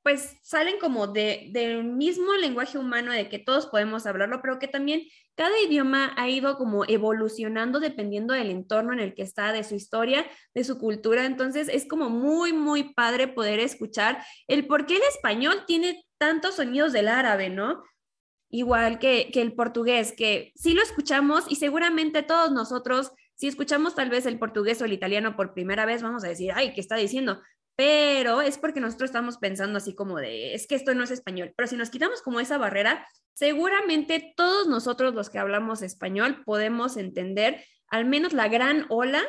pues 0.03 0.37
salen 0.43 0.79
como 0.81 1.07
de, 1.07 1.49
del 1.53 1.85
mismo 1.85 2.35
lenguaje 2.35 2.77
humano, 2.77 3.13
de 3.13 3.29
que 3.31 3.39
todos 3.39 3.69
podemos 3.69 4.05
hablarlo, 4.05 4.43
pero 4.43 4.59
que 4.59 4.69
también 4.69 5.05
cada 5.35 5.59
idioma 5.63 6.13
ha 6.17 6.29
ido 6.29 6.59
como 6.59 6.85
evolucionando 6.85 7.81
dependiendo 7.81 8.35
del 8.35 8.51
entorno 8.51 8.93
en 8.93 9.01
el 9.01 9.15
que 9.15 9.23
está, 9.23 9.53
de 9.53 9.65
su 9.65 9.77
historia, 9.77 10.27
de 10.55 10.65
su 10.65 10.79
cultura. 10.79 11.25
Entonces 11.25 11.69
es 11.69 11.87
como 11.87 12.11
muy, 12.11 12.53
muy 12.53 12.93
padre 12.95 13.29
poder 13.29 13.61
escuchar 13.61 14.23
el 14.49 14.67
por 14.67 14.87
qué 14.87 14.97
el 14.97 15.03
español 15.09 15.65
tiene 15.67 16.05
tantos 16.19 16.57
sonidos 16.57 16.93
del 16.93 17.09
árabe, 17.09 17.49
¿no? 17.49 17.85
Igual 18.51 18.99
que, 18.99 19.31
que 19.33 19.41
el 19.41 19.55
portugués, 19.55 20.13
que 20.13 20.53
sí 20.57 20.75
lo 20.75 20.83
escuchamos 20.83 21.45
y 21.49 21.57
seguramente 21.57 22.23
todos 22.23 22.51
nosotros 22.51 23.13
si 23.35 23.49
escuchamos 23.49 23.95
tal 23.95 24.11
vez 24.11 24.27
el 24.27 24.39
portugués 24.39 24.81
o 24.81 24.85
el 24.85 24.93
italiano 24.93 25.37
por 25.37 25.55
primera 25.55 25.87
vez, 25.87 26.03
vamos 26.03 26.25
a 26.25 26.29
decir, 26.29 26.53
ay, 26.55 26.73
¿qué 26.73 26.81
está 26.81 26.97
diciendo? 26.97 27.41
Pero 27.77 28.41
es 28.41 28.59
porque 28.59 28.81
nosotros 28.81 29.09
estamos 29.09 29.39
pensando 29.39 29.79
así 29.79 29.95
como 29.95 30.19
de, 30.19 30.55
es 30.55 30.67
que 30.67 30.77
esto 30.77 30.95
no 30.95 31.03
es 31.03 31.11
español. 31.11 31.53
Pero 31.57 31.67
si 31.67 31.77
nos 31.77 31.91
quitamos 31.91 32.23
como 32.23 32.39
esa 32.39 32.59
barrera, 32.59 33.07
seguramente 33.33 34.33
todos 34.37 34.69
nosotros 34.69 35.15
los 35.15 35.29
que 35.31 35.39
hablamos 35.39 35.83
español 35.83 36.43
podemos 36.45 36.97
entender 36.97 37.65
al 37.89 38.05
menos 38.05 38.33
la 38.33 38.49
gran 38.49 38.87
ola 38.89 39.23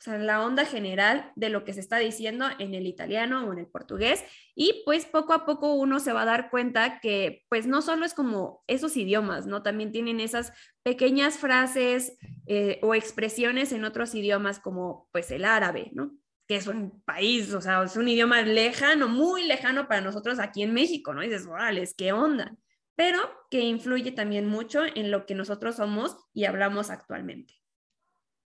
o 0.00 0.02
sea, 0.02 0.16
la 0.16 0.42
onda 0.42 0.64
general 0.64 1.30
de 1.36 1.50
lo 1.50 1.62
que 1.62 1.74
se 1.74 1.80
está 1.80 1.98
diciendo 1.98 2.46
en 2.58 2.74
el 2.74 2.86
italiano 2.86 3.46
o 3.46 3.52
en 3.52 3.58
el 3.58 3.66
portugués. 3.66 4.24
Y 4.54 4.80
pues 4.86 5.04
poco 5.04 5.34
a 5.34 5.44
poco 5.44 5.74
uno 5.74 6.00
se 6.00 6.14
va 6.14 6.22
a 6.22 6.24
dar 6.24 6.48
cuenta 6.48 7.00
que 7.00 7.44
pues 7.50 7.66
no 7.66 7.82
solo 7.82 8.06
es 8.06 8.14
como 8.14 8.64
esos 8.66 8.96
idiomas, 8.96 9.46
¿no? 9.46 9.62
También 9.62 9.92
tienen 9.92 10.18
esas 10.18 10.54
pequeñas 10.82 11.36
frases 11.36 12.16
eh, 12.46 12.78
o 12.82 12.94
expresiones 12.94 13.72
en 13.72 13.84
otros 13.84 14.14
idiomas 14.14 14.58
como 14.58 15.06
pues 15.12 15.30
el 15.32 15.44
árabe, 15.44 15.90
¿no? 15.92 16.16
Que 16.48 16.56
es 16.56 16.66
un 16.66 17.02
país, 17.02 17.52
o 17.52 17.60
sea, 17.60 17.82
es 17.82 17.94
un 17.94 18.08
idioma 18.08 18.40
lejano, 18.40 19.06
muy 19.06 19.46
lejano 19.46 19.86
para 19.86 20.00
nosotros 20.00 20.38
aquí 20.38 20.62
en 20.62 20.72
México, 20.72 21.12
¿no? 21.12 21.22
Y 21.22 21.28
dices, 21.28 21.46
órale, 21.46 21.86
¿qué 21.94 22.12
onda? 22.12 22.56
Pero 22.96 23.18
que 23.50 23.60
influye 23.60 24.12
también 24.12 24.46
mucho 24.46 24.80
en 24.86 25.10
lo 25.10 25.26
que 25.26 25.34
nosotros 25.34 25.76
somos 25.76 26.16
y 26.32 26.46
hablamos 26.46 26.88
actualmente. 26.88 27.60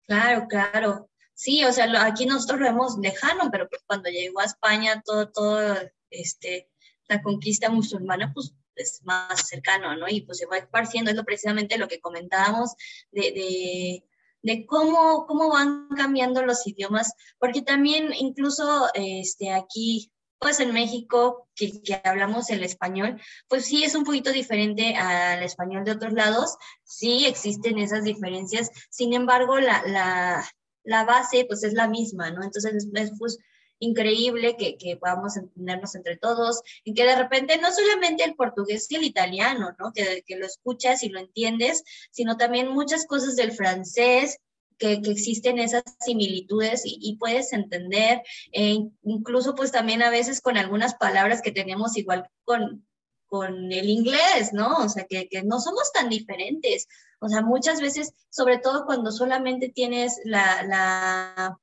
Claro, 0.05 0.47
claro. 0.49 1.09
Sí, 1.35 1.65
o 1.65 1.71
sea, 1.73 1.85
aquí 2.05 2.25
nosotros 2.25 2.61
lo 2.61 2.65
vemos 2.67 2.97
lejano, 2.97 3.49
pero 3.51 3.67
pues 3.69 3.83
cuando 3.85 4.09
llegó 4.09 4.39
a 4.39 4.45
España 4.45 5.03
todo, 5.05 5.29
todo, 5.29 5.75
este, 6.09 6.69
la 7.09 7.21
conquista 7.21 7.69
musulmana, 7.69 8.31
pues 8.33 8.53
es 8.75 9.01
más 9.03 9.47
cercano, 9.47 9.95
¿no? 9.97 10.07
Y 10.07 10.21
pues 10.21 10.37
se 10.37 10.45
va 10.45 10.57
esparciendo, 10.57 11.11
es 11.11 11.17
lo, 11.17 11.25
precisamente 11.25 11.77
lo 11.77 11.87
que 11.89 11.99
comentábamos 11.99 12.75
de, 13.11 14.01
de, 14.41 14.65
cómo, 14.65 15.25
cómo 15.27 15.49
van 15.49 15.89
cambiando 15.89 16.41
los 16.41 16.65
idiomas, 16.67 17.13
porque 17.37 17.61
también 17.61 18.13
incluso 18.13 18.87
este, 18.93 19.51
aquí, 19.51 20.11
pues 20.39 20.59
en 20.61 20.73
México, 20.73 21.49
que, 21.55 21.81
que, 21.81 21.99
hablamos 22.03 22.49
el 22.49 22.63
español, 22.63 23.19
pues 23.47 23.65
sí 23.65 23.83
es 23.83 23.95
un 23.95 24.03
poquito 24.03 24.31
diferente 24.31 24.95
al 24.95 25.43
español 25.43 25.83
de 25.83 25.91
otros 25.91 26.13
lados, 26.13 26.57
sí 26.83 27.25
existen 27.25 27.79
esas 27.79 28.03
diferencias, 28.03 28.71
sin 28.89 29.13
embargo, 29.13 29.59
la, 29.59 29.81
la, 29.87 30.49
la 30.85 31.03
base 31.03 31.45
pues 31.45 31.63
es 31.63 31.73
la 31.73 31.87
misma, 31.87 32.31
¿no? 32.31 32.43
Entonces 32.43 32.87
es, 32.93 33.11
pues, 33.17 33.39
increíble 33.79 34.55
que, 34.57 34.77
que, 34.77 34.95
podamos 34.95 35.35
entendernos 35.35 35.95
entre 35.95 36.15
todos 36.15 36.61
y 36.85 36.93
que 36.93 37.03
de 37.03 37.15
repente 37.15 37.57
no 37.57 37.73
solamente 37.73 38.23
el 38.23 38.35
portugués 38.35 38.89
y 38.89 38.95
el 38.95 39.03
italiano, 39.03 39.75
¿no? 39.77 39.91
Que, 39.93 40.23
que 40.25 40.37
lo 40.37 40.45
escuchas 40.45 41.03
y 41.03 41.09
lo 41.09 41.19
entiendes, 41.19 41.83
sino 42.11 42.37
también 42.37 42.69
muchas 42.69 43.05
cosas 43.05 43.35
del 43.35 43.51
francés, 43.51 44.39
que, 44.77 45.01
que, 45.01 45.11
existen 45.11 45.59
esas 45.59 45.83
similitudes 45.99 46.81
y, 46.85 47.17
puedes 47.17 47.53
entender, 47.53 48.21
e 48.51 48.77
incluso 49.03 49.55
pues 49.55 49.71
también 49.71 50.01
a 50.03 50.09
veces 50.09 50.41
con 50.41 50.57
algunas 50.57 50.95
palabras 50.95 51.41
que 51.41 51.51
tenemos 51.51 51.97
igual 51.97 52.29
con, 52.43 52.85
con 53.27 53.71
el 53.71 53.89
inglés, 53.89 54.53
¿no? 54.53 54.77
O 54.77 54.89
sea, 54.89 55.05
que, 55.05 55.27
que, 55.27 55.43
no 55.43 55.59
somos 55.59 55.91
tan 55.91 56.09
diferentes. 56.09 56.87
O 57.19 57.29
sea, 57.29 57.41
muchas 57.41 57.81
veces, 57.81 58.13
sobre 58.29 58.57
todo 58.57 58.85
cuando 58.85 59.11
solamente 59.11 59.69
tienes 59.69 60.19
la, 60.23 61.57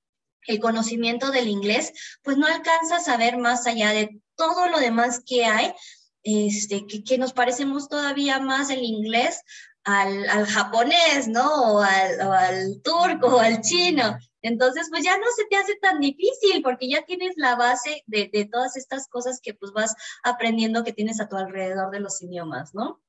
el 0.47 0.61
conocimiento 0.61 1.31
del 1.31 1.49
inglés, 1.49 1.93
pues 2.23 2.37
no 2.37 2.47
alcanzas 2.47 3.09
a 3.09 3.17
ver 3.17 3.39
más 3.39 3.67
allá 3.67 3.91
de 3.91 4.21
todo 4.37 4.69
lo 4.69 4.79
demás 4.79 5.23
que 5.25 5.45
hay, 5.45 5.73
este, 6.25 6.87
que, 6.87 7.19
nos 7.19 7.33
parecemos 7.33 7.89
todavía 7.89 8.39
más 8.39 8.71
el 8.71 8.83
inglés 8.83 9.43
al, 9.85 10.29
al 10.31 10.47
japonés, 10.47 11.29
¿no? 11.29 11.75
O 11.75 11.81
al, 11.81 12.21
al 12.21 12.83
turco 12.83 13.37
o 13.37 13.39
al 13.41 13.61
chino. 13.61 14.17
Entonces, 14.41 14.89
pues 14.91 15.05
ya 15.05 15.17
no 15.19 15.27
se 15.37 15.45
te 15.47 15.57
hace 15.57 15.77
tan 15.77 16.01
difícil 16.01 16.63
porque 16.63 16.89
ya 16.89 17.03
tienes 17.03 17.35
la 17.37 17.55
base 17.57 18.03
de, 18.07 18.29
de, 18.33 18.45
todas 18.45 18.77
estas 18.77 19.09
cosas 19.09 19.41
que 19.41 19.55
pues 19.55 19.73
vas 19.73 19.95
aprendiendo 20.25 20.85
que 20.85 20.93
tienes 20.93 21.21
a 21.21 21.29
tu 21.29 21.37
alrededor 21.37 21.91
de 21.91 22.01
los 22.01 22.21
idiomas, 22.23 22.75
¿no? 22.75 23.01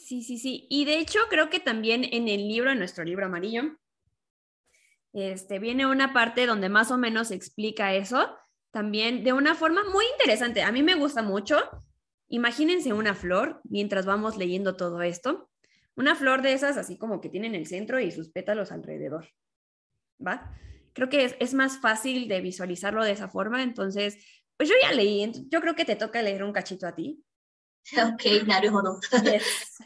Sí, 0.00 0.22
sí, 0.22 0.38
sí. 0.38 0.66
Y 0.70 0.86
de 0.86 0.98
hecho 0.98 1.20
creo 1.28 1.50
que 1.50 1.60
también 1.60 2.04
en 2.04 2.26
el 2.28 2.48
libro, 2.48 2.70
en 2.70 2.78
nuestro 2.78 3.04
libro 3.04 3.26
amarillo, 3.26 3.76
este, 5.12 5.58
viene 5.58 5.86
una 5.86 6.12
parte 6.12 6.46
donde 6.46 6.68
más 6.68 6.90
o 6.90 6.96
menos 6.96 7.30
explica 7.30 7.94
eso, 7.94 8.36
también 8.70 9.24
de 9.24 9.32
una 9.32 9.54
forma 9.54 9.82
muy 9.84 10.04
interesante. 10.12 10.62
A 10.62 10.72
mí 10.72 10.82
me 10.82 10.94
gusta 10.94 11.22
mucho. 11.22 11.58
Imagínense 12.28 12.92
una 12.92 13.14
flor 13.14 13.60
mientras 13.64 14.06
vamos 14.06 14.36
leyendo 14.38 14.76
todo 14.76 15.02
esto. 15.02 15.50
Una 15.96 16.14
flor 16.14 16.40
de 16.42 16.54
esas 16.54 16.76
así 16.76 16.96
como 16.96 17.20
que 17.20 17.28
tienen 17.28 17.54
el 17.54 17.66
centro 17.66 18.00
y 18.00 18.10
sus 18.10 18.30
pétalos 18.30 18.72
alrededor. 18.72 19.28
¿Va? 20.24 20.56
Creo 20.92 21.08
que 21.08 21.36
es, 21.38 21.54
más 21.54 21.78
fácil 21.80 22.26
de 22.26 22.40
visualizarlo 22.40 23.04
de 23.04 23.12
esa 23.12 23.28
forma. 23.28 23.62
Entonces, 23.62 24.16
pues 24.56 24.68
yo 24.68 24.74
ya 24.80 24.92
leí. 24.92 25.30
Yo 25.48 25.60
creo 25.60 25.74
que 25.74 25.84
te 25.84 25.96
toca 25.96 26.22
leer 26.22 26.42
un 26.42 26.52
cachito 26.52 26.86
a 26.86 26.94
ti. 26.94 27.22
Ok, 27.96 28.46
naruhodo. 28.46 29.00
Yes. 29.24 29.78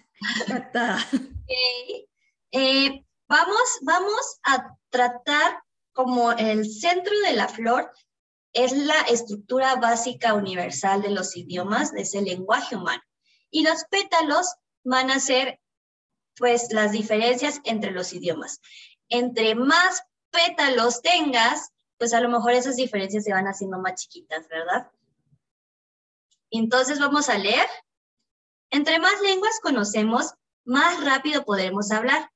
Eh, 2.56 3.04
vamos, 3.28 3.78
vamos 3.82 4.38
a 4.44 4.76
tratar 4.88 5.62
como 5.92 6.32
el 6.32 6.70
centro 6.70 7.12
de 7.26 7.34
la 7.34 7.48
flor 7.48 7.90
es 8.52 8.72
la 8.72 9.00
estructura 9.02 9.74
básica 9.76 10.34
universal 10.34 11.02
de 11.02 11.10
los 11.10 11.36
idiomas, 11.36 11.92
de 11.92 12.02
ese 12.02 12.22
lenguaje 12.22 12.76
humano. 12.76 13.02
Y 13.50 13.64
los 13.64 13.84
pétalos 13.90 14.46
van 14.84 15.10
a 15.10 15.18
ser 15.18 15.60
pues 16.36 16.72
las 16.72 16.92
diferencias 16.92 17.60
entre 17.64 17.90
los 17.90 18.12
idiomas. 18.12 18.60
Entre 19.08 19.54
más 19.54 20.02
pétalos 20.30 21.02
tengas, 21.02 21.70
pues 21.98 22.14
a 22.14 22.20
lo 22.20 22.28
mejor 22.28 22.52
esas 22.52 22.76
diferencias 22.76 23.24
se 23.24 23.32
van 23.32 23.46
haciendo 23.46 23.78
más 23.78 23.94
chiquitas, 23.94 24.48
¿verdad? 24.48 24.90
Entonces 26.50 26.98
vamos 26.98 27.28
a 27.28 27.38
leer. 27.38 27.66
Entre 28.74 28.98
más 28.98 29.22
lenguas 29.22 29.60
conocemos, 29.62 30.32
más 30.64 31.04
rápido 31.04 31.44
podremos 31.44 31.92
hablar. 31.92 32.28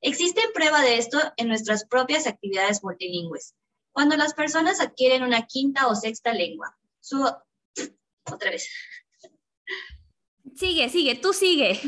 Existe 0.00 0.40
prueba 0.52 0.82
de 0.82 0.98
esto 0.98 1.20
en 1.36 1.46
nuestras 1.46 1.86
propias 1.86 2.26
actividades 2.26 2.82
multilingües. 2.82 3.54
Cuando 3.92 4.16
las 4.16 4.34
personas 4.34 4.80
adquieren 4.80 5.22
una 5.22 5.46
quinta 5.46 5.86
o 5.86 5.94
sexta 5.94 6.32
lengua, 6.32 6.76
su... 6.98 7.22
Otra 8.24 8.50
vez. 8.50 8.68
Sigue, 10.56 10.88
sigue, 10.88 11.14
tú 11.14 11.32
sigue. 11.32 11.80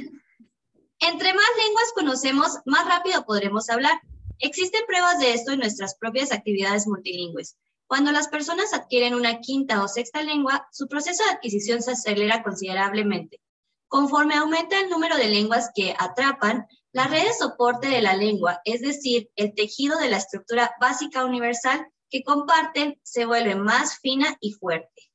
Entre 1.00 1.34
más 1.34 1.50
lenguas 1.64 1.92
conocemos, 1.92 2.60
más 2.64 2.86
rápido 2.86 3.26
podremos 3.26 3.68
hablar. 3.70 4.00
Existen 4.38 4.86
pruebas 4.86 5.18
de 5.18 5.32
esto 5.32 5.50
en 5.50 5.58
nuestras 5.58 5.96
propias 5.96 6.30
actividades 6.30 6.86
multilingües. 6.86 7.56
Cuando 7.88 8.12
las 8.12 8.28
personas 8.28 8.72
adquieren 8.72 9.16
una 9.16 9.40
quinta 9.40 9.82
o 9.82 9.88
sexta 9.88 10.22
lengua, 10.22 10.68
su 10.70 10.86
proceso 10.86 11.24
de 11.24 11.30
adquisición 11.30 11.82
se 11.82 11.90
acelera 11.90 12.44
considerablemente. 12.44 13.40
Conforme 13.88 14.34
aumenta 14.34 14.80
el 14.80 14.90
número 14.90 15.16
de 15.16 15.28
lenguas 15.28 15.70
que 15.74 15.94
atrapan, 15.98 16.66
la 16.92 17.06
red 17.06 17.24
de 17.24 17.34
soporte 17.34 17.88
de 17.88 18.00
la 18.00 18.16
lengua, 18.16 18.60
es 18.64 18.80
decir, 18.80 19.30
el 19.36 19.54
tejido 19.54 19.98
de 19.98 20.08
la 20.08 20.16
estructura 20.16 20.74
básica 20.80 21.24
universal 21.24 21.86
que 22.10 22.22
comparten, 22.22 22.98
se 23.02 23.26
vuelve 23.26 23.54
más 23.54 23.98
fina 23.98 24.36
y 24.40 24.52
fuerte. 24.52 25.10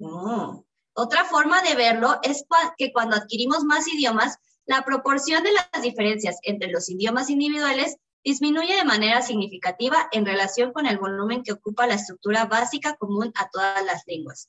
Oh. 0.00 0.64
Otra 0.94 1.24
forma 1.24 1.62
de 1.62 1.74
verlo 1.74 2.18
es 2.22 2.44
que 2.76 2.92
cuando 2.92 3.16
adquirimos 3.16 3.64
más 3.64 3.86
idiomas, 3.88 4.38
la 4.66 4.84
proporción 4.84 5.42
de 5.44 5.52
las 5.52 5.82
diferencias 5.82 6.38
entre 6.42 6.70
los 6.70 6.90
idiomas 6.90 7.30
individuales 7.30 7.96
disminuye 8.22 8.74
de 8.74 8.84
manera 8.84 9.22
significativa 9.22 10.08
en 10.12 10.26
relación 10.26 10.72
con 10.72 10.86
el 10.86 10.98
volumen 10.98 11.42
que 11.42 11.52
ocupa 11.52 11.86
la 11.86 11.94
estructura 11.94 12.44
básica 12.44 12.96
común 12.96 13.32
a 13.34 13.48
todas 13.48 13.84
las 13.84 14.02
lenguas. 14.06 14.48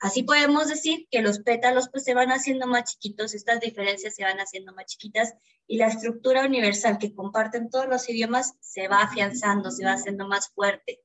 Así 0.00 0.22
podemos 0.22 0.68
decir 0.68 1.06
que 1.10 1.22
los 1.22 1.38
pétalos 1.40 1.88
pues, 1.90 2.04
se 2.04 2.14
van 2.14 2.30
haciendo 2.30 2.66
más 2.66 2.84
chiquitos, 2.84 3.34
estas 3.34 3.60
diferencias 3.60 4.14
se 4.14 4.24
van 4.24 4.38
haciendo 4.38 4.74
más 4.74 4.86
chiquitas 4.86 5.34
y 5.66 5.78
la 5.78 5.86
estructura 5.86 6.44
universal 6.44 6.98
que 6.98 7.14
comparten 7.14 7.70
todos 7.70 7.86
los 7.88 8.08
idiomas 8.08 8.54
se 8.60 8.88
va 8.88 9.02
afianzando, 9.02 9.70
se 9.70 9.84
va 9.84 9.92
haciendo 9.92 10.26
más 10.26 10.50
fuerte. 10.50 11.00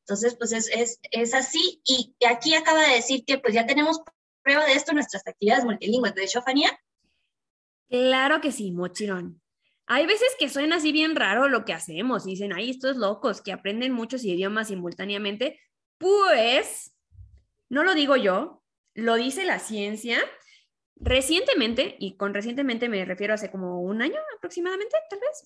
Entonces, 0.00 0.34
pues 0.36 0.52
es, 0.52 0.68
es, 0.74 0.98
es 1.10 1.34
así. 1.34 1.80
Y 1.84 2.14
aquí 2.28 2.54
acaba 2.54 2.82
de 2.82 2.94
decir 2.94 3.24
que 3.24 3.38
pues 3.38 3.54
ya 3.54 3.66
tenemos 3.66 4.00
prueba 4.42 4.64
de 4.66 4.72
esto 4.72 4.90
en 4.90 4.96
nuestras 4.96 5.26
actividades 5.26 5.64
multilingües. 5.64 6.14
¿De 6.14 6.24
hecho, 6.24 6.42
Fania? 6.42 6.76
Claro 7.88 8.40
que 8.40 8.50
sí, 8.50 8.72
Mochirón. 8.72 9.40
Hay 9.86 10.06
veces 10.06 10.28
que 10.38 10.48
suena 10.48 10.76
así 10.76 10.90
bien 10.90 11.14
raro 11.14 11.48
lo 11.48 11.64
que 11.64 11.72
hacemos. 11.72 12.24
Dicen, 12.24 12.52
ay, 12.52 12.70
estos 12.70 12.96
locos 12.96 13.40
que 13.40 13.52
aprenden 13.52 13.92
muchos 13.92 14.24
idiomas 14.24 14.68
simultáneamente. 14.68 15.60
Pues 15.98 16.91
no 17.72 17.84
lo 17.84 17.94
digo 17.94 18.16
yo, 18.16 18.62
lo 18.94 19.14
dice 19.14 19.46
la 19.46 19.58
ciencia. 19.58 20.18
Recientemente, 20.96 21.96
y 21.98 22.18
con 22.18 22.34
recientemente 22.34 22.90
me 22.90 23.02
refiero 23.06 23.32
a 23.32 23.36
hace 23.36 23.50
como 23.50 23.80
un 23.80 24.02
año 24.02 24.18
aproximadamente, 24.36 24.94
tal 25.08 25.18
vez, 25.18 25.42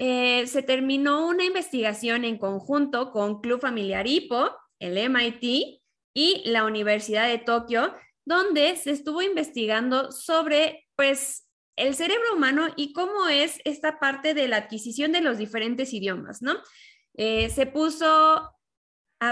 eh, 0.00 0.46
se 0.48 0.62
terminó 0.62 1.28
una 1.28 1.44
investigación 1.44 2.24
en 2.24 2.38
conjunto 2.38 3.12
con 3.12 3.40
Club 3.40 3.60
Familiar 3.60 4.06
Hippo, 4.08 4.50
el 4.80 4.98
MIT 4.98 5.80
y 6.12 6.42
la 6.44 6.64
Universidad 6.64 7.28
de 7.28 7.38
Tokio, 7.38 7.94
donde 8.24 8.74
se 8.74 8.90
estuvo 8.90 9.22
investigando 9.22 10.10
sobre, 10.10 10.88
pues, 10.96 11.46
el 11.76 11.94
cerebro 11.94 12.34
humano 12.34 12.66
y 12.74 12.92
cómo 12.92 13.28
es 13.28 13.60
esta 13.64 14.00
parte 14.00 14.34
de 14.34 14.48
la 14.48 14.56
adquisición 14.56 15.12
de 15.12 15.20
los 15.20 15.38
diferentes 15.38 15.92
idiomas, 15.92 16.42
¿no? 16.42 16.56
Eh, 17.14 17.48
se 17.50 17.66
puso 17.66 18.55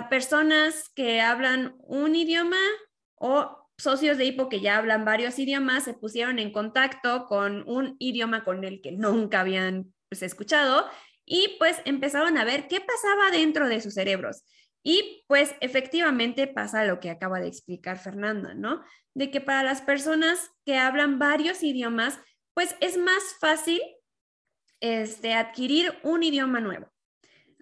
personas 0.09 0.91
que 0.95 1.21
hablan 1.21 1.75
un 1.79 2.15
idioma 2.15 2.61
o 3.17 3.69
socios 3.79 4.19
de 4.19 4.27
hipo 4.27 4.49
que 4.49 4.61
ya 4.61 4.77
hablan 4.77 5.05
varios 5.05 5.39
idiomas 5.39 5.85
se 5.85 5.95
pusieron 5.95 6.39
en 6.39 6.53
contacto 6.53 7.27
con 7.27 7.69
un 7.69 7.97
idioma 7.99 8.45
con 8.45 8.63
el 8.65 8.81
que 8.81 8.93
nunca 8.93 9.41
habían 9.41 9.93
pues, 10.09 10.23
escuchado 10.23 10.87
y 11.25 11.57
pues 11.59 11.81
empezaron 11.85 12.39
a 12.39 12.45
ver 12.45 12.69
qué 12.69 12.81
pasaba 12.81 13.31
dentro 13.31 13.69
de 13.69 13.81
sus 13.81 13.95
cerebros. 13.95 14.45
Y 14.83 15.25
pues 15.29 15.55
efectivamente 15.61 16.47
pasa 16.47 16.85
lo 16.85 17.01
que 17.01 17.09
acaba 17.11 17.41
de 17.41 17.49
explicar 17.49 17.99
Fernanda, 17.99 18.53
¿no? 18.55 18.83
De 19.15 19.31
que 19.31 19.41
para 19.41 19.63
las 19.63 19.81
personas 19.81 20.51
que 20.67 20.77
hablan 20.77 21.19
varios 21.19 21.63
idiomas, 21.63 22.21
pues 22.53 22.77
es 22.81 22.99
más 22.99 23.23
fácil 23.41 23.81
este, 24.81 25.33
adquirir 25.33 25.99
un 26.03 26.23
idioma 26.23 26.61
nuevo 26.61 26.94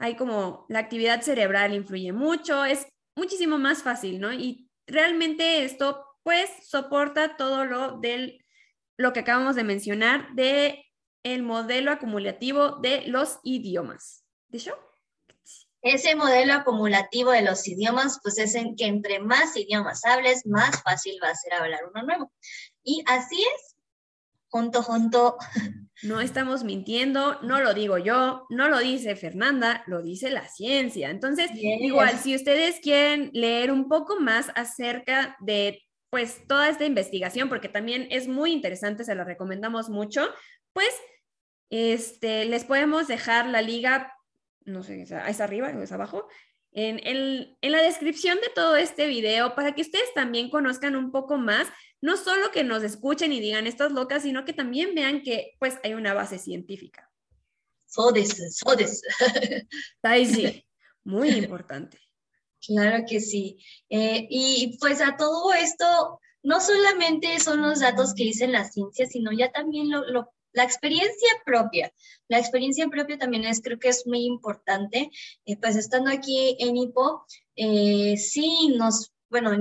hay 0.02 0.16
como 0.16 0.66
la 0.68 0.80
actividad 0.80 1.22
cerebral 1.22 1.72
influye 1.74 2.12
mucho, 2.12 2.64
es 2.64 2.88
muchísimo 3.16 3.56
más 3.56 3.84
fácil, 3.84 4.18
¿no? 4.20 4.32
Y 4.32 4.68
realmente 4.84 5.64
esto 5.64 6.04
pues 6.24 6.50
soporta 6.66 7.36
todo 7.36 7.64
lo 7.64 7.98
del 7.98 8.44
lo 8.98 9.12
que 9.12 9.20
acabamos 9.20 9.54
de 9.54 9.62
mencionar 9.62 10.34
de 10.34 10.84
el 11.22 11.44
modelo 11.44 11.92
acumulativo 11.92 12.78
de 12.80 13.06
los 13.06 13.38
idiomas. 13.44 14.24
¿De? 14.48 14.60
Ese 15.82 16.16
modelo 16.16 16.54
acumulativo 16.54 17.30
de 17.30 17.42
los 17.42 17.66
idiomas, 17.68 18.18
pues 18.24 18.38
es 18.38 18.56
en 18.56 18.74
que 18.74 18.86
entre 18.86 19.20
más 19.20 19.56
idiomas 19.56 20.04
hables, 20.04 20.46
más 20.46 20.82
fácil 20.82 21.18
va 21.22 21.28
a 21.28 21.36
ser 21.36 21.54
hablar 21.54 21.80
uno 21.88 22.02
nuevo. 22.02 22.32
Y 22.82 23.04
así 23.06 23.40
es, 23.40 23.71
junto, 24.52 24.82
junto. 24.82 25.38
No 26.02 26.20
estamos 26.20 26.62
mintiendo, 26.62 27.40
no 27.42 27.60
lo 27.60 27.72
digo 27.72 27.96
yo, 27.96 28.46
no 28.50 28.68
lo 28.68 28.80
dice 28.80 29.16
Fernanda, 29.16 29.82
lo 29.86 30.02
dice 30.02 30.30
la 30.30 30.46
ciencia. 30.46 31.10
Entonces, 31.10 31.50
igual, 31.54 32.18
si 32.18 32.34
ustedes 32.34 32.80
quieren 32.80 33.30
leer 33.32 33.72
un 33.72 33.88
poco 33.88 34.20
más 34.20 34.50
acerca 34.54 35.36
de 35.40 35.82
pues 36.10 36.46
toda 36.46 36.68
esta 36.68 36.84
investigación, 36.84 37.48
porque 37.48 37.70
también 37.70 38.06
es 38.10 38.28
muy 38.28 38.52
interesante, 38.52 39.04
se 39.04 39.14
la 39.14 39.24
recomendamos 39.24 39.88
mucho, 39.88 40.28
pues 40.74 40.90
este, 41.70 42.44
les 42.44 42.64
podemos 42.64 43.08
dejar 43.08 43.46
la 43.46 43.62
liga, 43.62 44.12
no 44.66 44.82
sé, 44.82 45.02
¿es 45.02 45.40
arriba 45.40 45.72
o 45.74 45.82
es 45.82 45.92
abajo? 45.92 46.28
En, 46.72 47.00
en 47.06 47.72
la 47.72 47.80
descripción 47.80 48.36
de 48.36 48.50
todo 48.54 48.76
este 48.76 49.06
video 49.06 49.54
para 49.54 49.74
que 49.74 49.82
ustedes 49.82 50.12
también 50.14 50.50
conozcan 50.50 50.96
un 50.96 51.10
poco 51.10 51.38
más 51.38 51.68
no 52.02 52.16
solo 52.16 52.50
que 52.50 52.64
nos 52.64 52.82
escuchen 52.82 53.32
y 53.32 53.40
digan 53.40 53.66
estas 53.66 53.92
locas, 53.92 54.24
sino 54.24 54.44
que 54.44 54.52
también 54.52 54.94
vean 54.94 55.22
que 55.22 55.54
pues 55.58 55.78
hay 55.82 55.94
una 55.94 56.12
base 56.12 56.38
científica. 56.38 57.10
Sodes, 57.86 58.56
sodes. 58.56 59.02
sí, 60.26 60.66
muy 61.04 61.30
importante. 61.30 61.98
Claro 62.66 63.04
que 63.08 63.20
sí. 63.20 63.58
Eh, 63.88 64.26
y 64.28 64.76
pues 64.80 65.00
a 65.00 65.16
todo 65.16 65.52
esto, 65.52 66.20
no 66.42 66.60
solamente 66.60 67.38
son 67.38 67.62
los 67.62 67.80
datos 67.80 68.14
que 68.14 68.24
dicen 68.24 68.52
la 68.52 68.64
ciencia, 68.64 69.06
sino 69.06 69.30
ya 69.32 69.52
también 69.52 69.90
lo, 69.90 70.32
la 70.52 70.64
experiencia 70.64 71.30
propia. 71.44 71.92
La 72.28 72.38
experiencia 72.38 72.88
propia 72.88 73.18
también 73.18 73.44
es, 73.44 73.60
creo 73.60 73.78
que 73.78 73.88
es 73.88 74.06
muy 74.06 74.24
importante. 74.24 75.10
Eh, 75.44 75.56
pues 75.56 75.76
estando 75.76 76.10
aquí 76.10 76.56
en 76.58 76.76
HIPO, 76.76 77.26
eh, 77.56 78.16
sí 78.16 78.74
nos, 78.76 79.12
bueno, 79.28 79.52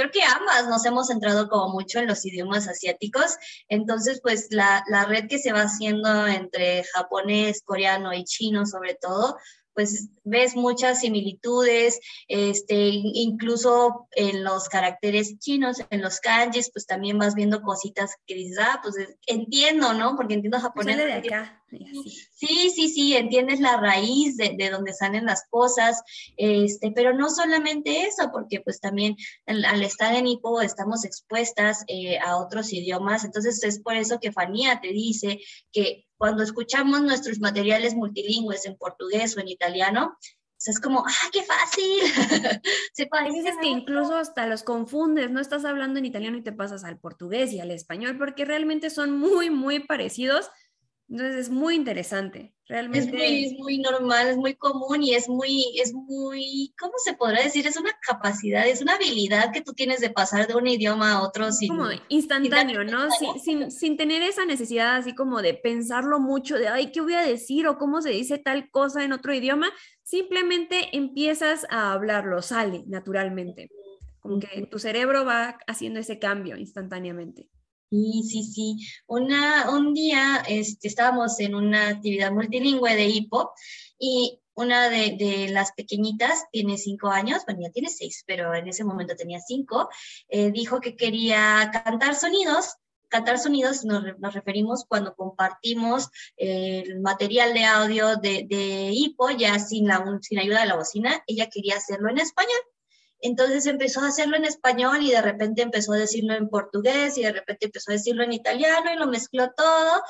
creo 0.00 0.10
que 0.10 0.22
ambas 0.22 0.66
nos 0.68 0.86
hemos 0.86 1.08
centrado 1.08 1.48
como 1.48 1.74
mucho 1.74 1.98
en 1.98 2.06
los 2.06 2.24
idiomas 2.24 2.68
asiáticos, 2.68 3.36
entonces 3.68 4.20
pues 4.22 4.46
la, 4.50 4.82
la 4.88 5.04
red 5.04 5.28
que 5.28 5.38
se 5.38 5.52
va 5.52 5.62
haciendo 5.62 6.26
entre 6.26 6.84
japonés, 6.84 7.62
coreano 7.62 8.14
y 8.14 8.24
chino 8.24 8.64
sobre 8.64 8.94
todo, 8.94 9.36
pues 9.74 10.10
ves 10.24 10.56
muchas 10.56 11.00
similitudes, 11.00 12.00
este, 12.28 12.74
incluso 12.76 14.08
en 14.12 14.44
los 14.44 14.68
caracteres 14.68 15.38
chinos, 15.38 15.78
en 15.90 16.02
los 16.02 16.20
kanjis, 16.20 16.70
pues 16.72 16.86
también 16.86 17.18
vas 17.18 17.34
viendo 17.34 17.62
cositas 17.62 18.16
que 18.26 18.34
dices, 18.34 18.58
ah, 18.60 18.80
pues 18.82 18.96
entiendo, 19.26 19.94
¿no? 19.94 20.16
Porque 20.16 20.34
entiendo 20.34 20.60
japonés. 20.60 20.96
de 20.96 21.12
acá. 21.12 21.56
Sí, 22.34 22.70
sí, 22.74 22.88
sí, 22.88 23.14
entiendes 23.14 23.60
la 23.60 23.76
raíz 23.76 24.36
de, 24.36 24.56
de, 24.58 24.70
donde 24.70 24.92
salen 24.92 25.24
las 25.26 25.44
cosas, 25.50 26.02
este, 26.36 26.90
pero 26.90 27.14
no 27.14 27.30
solamente 27.30 28.06
eso, 28.06 28.30
porque 28.32 28.60
pues 28.60 28.80
también 28.80 29.16
al, 29.46 29.82
estar 29.82 30.14
en 30.14 30.26
hipo 30.26 30.60
estamos 30.60 31.04
expuestas 31.04 31.84
eh, 31.86 32.18
a 32.18 32.38
otros 32.38 32.72
idiomas, 32.72 33.24
entonces 33.24 33.62
es 33.62 33.80
por 33.80 33.94
eso 33.94 34.18
que 34.18 34.32
Fanía 34.32 34.80
te 34.80 34.88
dice 34.88 35.38
que 35.72 36.06
cuando 36.20 36.42
escuchamos 36.42 37.00
nuestros 37.00 37.40
materiales 37.40 37.94
multilingües 37.94 38.66
en 38.66 38.76
portugués 38.76 39.34
o 39.34 39.40
en 39.40 39.48
italiano, 39.48 40.18
pues 40.20 40.68
es 40.68 40.78
como, 40.78 41.02
¡ah, 41.06 41.30
qué 41.32 41.42
fácil! 41.42 42.02
Se 42.92 43.08
dices 43.32 43.54
que 43.58 43.68
incluso 43.68 44.14
hasta 44.16 44.46
los 44.46 44.62
confundes, 44.62 45.30
no 45.30 45.40
estás 45.40 45.64
hablando 45.64 45.98
en 45.98 46.04
italiano 46.04 46.36
y 46.36 46.42
te 46.42 46.52
pasas 46.52 46.84
al 46.84 46.98
portugués 46.98 47.54
y 47.54 47.60
al 47.60 47.70
español, 47.70 48.18
porque 48.18 48.44
realmente 48.44 48.90
son 48.90 49.18
muy, 49.18 49.48
muy 49.48 49.80
parecidos 49.80 50.50
entonces 51.10 51.36
es 51.40 51.50
muy 51.50 51.74
interesante, 51.74 52.54
realmente. 52.66 53.44
Es 53.44 53.58
muy, 53.58 53.78
normal, 53.78 54.28
es 54.28 54.36
muy 54.36 54.54
común 54.54 55.02
y 55.02 55.14
es 55.14 55.28
muy, 55.28 55.76
es 55.80 55.92
muy, 55.92 56.72
¿cómo 56.78 56.92
se 56.98 57.14
podrá 57.14 57.42
decir? 57.42 57.66
Es 57.66 57.76
una 57.76 57.90
capacidad, 58.00 58.64
es 58.68 58.80
una 58.80 58.94
habilidad 58.94 59.52
que 59.52 59.60
tú 59.60 59.72
tienes 59.72 60.00
de 60.00 60.10
pasar 60.10 60.46
de 60.46 60.54
un 60.54 60.68
idioma 60.68 61.14
a 61.14 61.22
otro. 61.22 61.50
Sin, 61.50 61.70
como 61.70 61.88
instantáneo, 62.08 62.84
¿no? 62.84 63.08
Sin, 63.42 63.72
sin, 63.72 63.96
tener 63.96 64.22
esa 64.22 64.44
necesidad 64.44 64.94
así 64.94 65.12
como 65.12 65.42
de 65.42 65.54
pensarlo 65.54 66.20
mucho, 66.20 66.56
de, 66.56 66.68
ay, 66.68 66.92
¿qué 66.92 67.00
voy 67.00 67.14
a 67.14 67.22
decir? 67.22 67.66
o 67.66 67.76
cómo 67.76 68.02
se 68.02 68.10
dice 68.10 68.38
tal 68.38 68.70
cosa 68.70 69.02
en 69.04 69.12
otro 69.12 69.34
idioma. 69.34 69.68
Simplemente 70.04 70.96
empiezas 70.96 71.66
a 71.70 71.92
hablarlo, 71.92 72.40
sale 72.40 72.84
naturalmente. 72.86 73.68
Como 74.20 74.38
que 74.38 74.68
tu 74.70 74.78
cerebro 74.78 75.24
va 75.24 75.58
haciendo 75.66 75.98
ese 75.98 76.20
cambio 76.20 76.56
instantáneamente. 76.56 77.48
Sí, 77.90 78.22
sí, 78.22 78.44
sí. 78.44 78.76
Una, 79.08 79.68
un 79.70 79.94
día 79.94 80.44
este, 80.46 80.86
estábamos 80.86 81.40
en 81.40 81.56
una 81.56 81.88
actividad 81.88 82.30
multilingüe 82.30 82.94
de 82.94 83.06
hipo 83.06 83.52
y 83.98 84.40
una 84.54 84.88
de, 84.88 85.48
las 85.50 85.72
pequeñitas 85.72 86.44
tiene 86.52 86.78
cinco 86.78 87.08
años, 87.08 87.44
bueno, 87.46 87.62
ya 87.62 87.70
tiene 87.70 87.88
seis, 87.88 88.22
pero 88.26 88.54
en 88.54 88.68
ese 88.68 88.84
momento 88.84 89.16
tenía 89.16 89.40
cinco, 89.40 89.88
eh, 90.28 90.52
dijo 90.52 90.80
que 90.80 90.96
quería 90.96 91.70
cantar 91.72 92.14
sonidos. 92.14 92.76
Cantar 93.08 93.40
sonidos 93.40 93.84
nos, 93.84 94.04
nos 94.20 94.34
referimos 94.34 94.84
cuando 94.86 95.16
compartimos 95.16 96.10
el 96.36 97.00
material 97.00 97.52
de 97.54 97.64
audio 97.64 98.16
de, 98.16 98.46
de 98.48 98.90
hipo, 98.92 99.30
ya 99.30 99.58
sin, 99.58 99.88
la, 99.88 100.04
sin 100.22 100.38
ayuda 100.38 100.60
de 100.60 100.68
la 100.68 100.76
bocina, 100.76 101.20
ella 101.26 101.48
quería 101.48 101.76
hacerlo 101.76 102.08
en 102.08 102.18
español. 102.18 102.60
Entonces 103.20 103.66
empezó 103.66 104.00
a 104.00 104.08
hacerlo 104.08 104.36
en 104.36 104.44
español 104.44 105.02
y 105.02 105.10
de 105.10 105.22
repente 105.22 105.62
empezó 105.62 105.92
a 105.92 105.98
decirlo 105.98 106.34
en 106.34 106.48
portugués 106.48 107.18
y 107.18 107.22
de 107.22 107.32
repente 107.32 107.66
empezó 107.66 107.90
a 107.90 107.94
decirlo 107.94 108.24
en 108.24 108.32
italiano 108.32 108.92
y 108.92 108.96
lo 108.96 109.06
mezcló 109.06 109.50
todo. 109.56 110.02